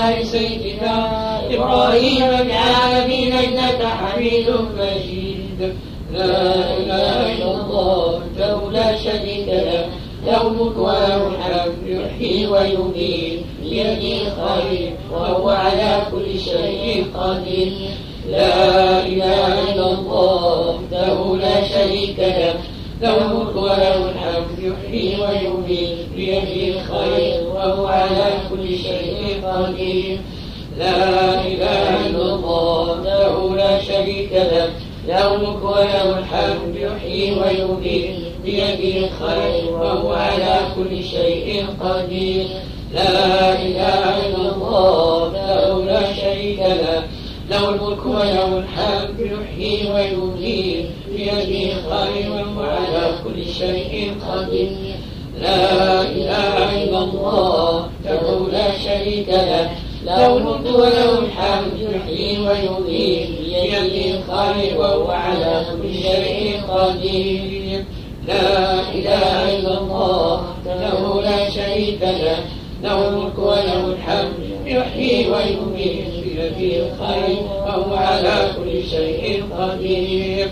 [2.41, 4.49] العالمين إنك حميد
[4.79, 5.73] مجيد.
[6.13, 9.85] لا إله إلا الله وحده لا شريك له.
[10.25, 11.31] له الملك وله
[11.85, 17.71] يحيي ويميت بيده الخير وهو على كل شيء قدير.
[18.29, 22.53] لا إله إلا الله وحده لا شريك له.
[23.01, 30.17] له الملك وله الحمد يحيي ويميت بيده الخير وهو على كل شيء قدير.
[30.77, 34.69] لا إله إلا الله وحده لا شريك له
[35.07, 42.45] له الملك وله الحمد يحيي ويميت بيده الخير وهو على كل شيء قدير.
[42.93, 47.03] لا إله إلا الله وحده لا شريك له
[47.49, 54.71] له الملك وله الحمد يحيي ويميت بيده الخير وهو على كل شيء قدير.
[55.41, 59.69] لا إله إلا الله وحده لا شريك له
[60.05, 67.85] له الملك وله الحمد يحيي ويميت بيده الخير وهو على كل شيء قدير.
[68.27, 72.37] لا إله إلا الله وحده لا شريك له
[72.83, 74.33] له الملك وله الحمد
[74.65, 80.49] يحيي ويميت بيده الخير وهو على كل شيء قدير.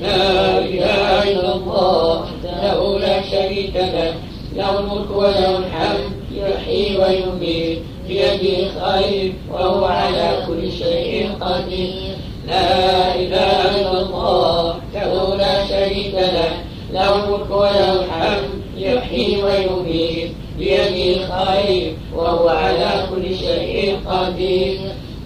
[0.00, 4.14] لا إله إلا الله وحده لا شريك له
[4.56, 7.78] له الملك وله الحمد يحيي ويميت
[8.10, 12.16] بيده الخير وهو على كل شيء قدير.
[12.46, 16.52] لا إله إلا الله وحده لا شريك له
[16.92, 20.30] له الملك وله الحمد يحيي ويميت.
[20.58, 24.78] بيده الخير وهو على كل شيء قدير.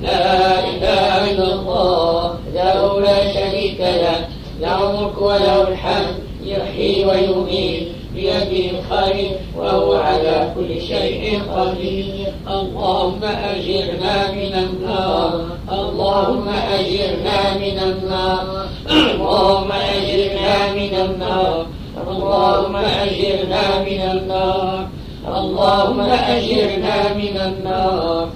[0.02, 4.28] لا إله إلا الله له لا شريك له
[4.60, 7.88] له الملك وله الحمد يحيي ويميت.
[8.14, 12.32] بيده الخير وهو على كل شيء قدير.
[12.50, 15.44] اللهم أجرنا من النار.
[15.72, 18.66] اللهم أجرنا من النار.
[18.90, 21.66] اللهم أجرنا من النار.
[22.08, 24.86] اللهم أجرنا من النار.
[25.28, 28.28] اللهم أجرنا من النار.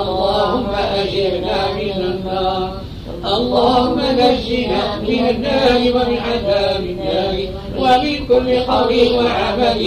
[0.00, 2.85] اللهم أجرنا من النار.
[3.26, 7.34] اللهم نجنا من النار ومن عذاب النار
[7.78, 9.80] ومن كل قول وعمل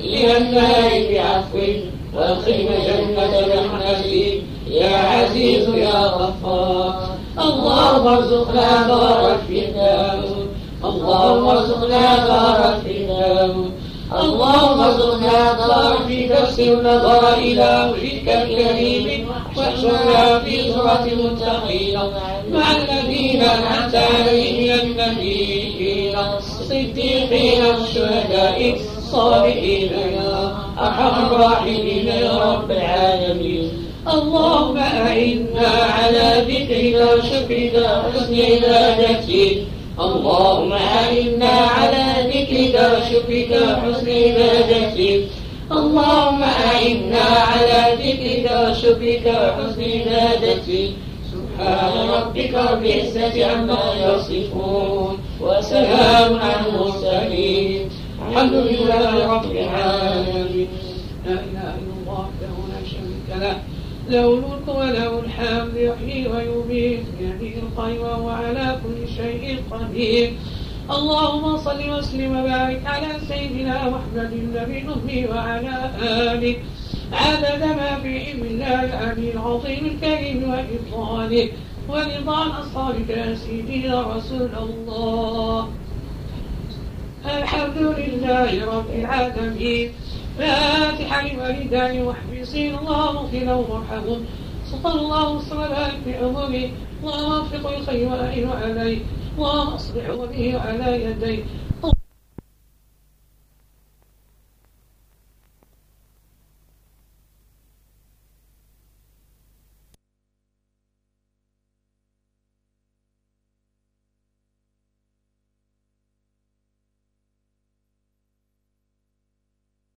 [0.00, 1.58] إلى النار بعفو
[2.14, 6.94] وادخلنا جنة رحمتك يا عزيز يا غفار
[7.38, 10.46] اللهم ارزقنا دار الفردوس
[10.84, 13.70] اللهم ارزقنا دار الفردوس
[14.22, 21.98] اللهم ارزقنا دار في نفس النظر إلى وجهك الكريم واحشرنا في زمرة المتقين
[22.52, 33.70] مع الذين أنعمت عليهم النبيين الصديقين والشهداء الصالحين يا أرحم الراحمين يا رب العالمين.
[34.14, 39.56] اللهم أعنا على ذكرك وشكرك وحسن عبادتك
[40.00, 45.20] اللهم أعنا على ذكرك وشكرك وحسن عبادتك
[45.72, 50.90] اللهم أعنا على ذكرك وشكرك وحسن عبادتك
[51.60, 57.90] سبحان ربك رب العزة عما يصفون وسلام على المرسلين.
[58.28, 60.68] الحمد لله رب العالمين.
[61.26, 63.56] لا إله إلا الله وحده لا شريك له
[64.08, 70.32] له الملك وله الحمد يحيي ويميت بيده الخير وهو على كل شيء قدير.
[70.90, 76.56] اللهم صل وسلم وبارك على سيدنا محمد النبي الأمي وعلى آله.
[77.12, 78.84] عدد ما في علم الله
[79.34, 81.48] العظيم الكريم وإفضاله
[81.88, 85.68] ورضا أصحابك يا سيدي يا رسول الله.
[87.26, 89.92] الحمد لله رب العالمين.
[90.38, 94.24] فاتحة لوالدي وحبيسين اللهم اغفر لهم وارحمهم.
[94.70, 96.70] سلطان الله الصلاة في أمره
[97.02, 98.98] اللهم وفق الخير وأعين عليه
[99.38, 101.42] اللهم اصلح به على يديه.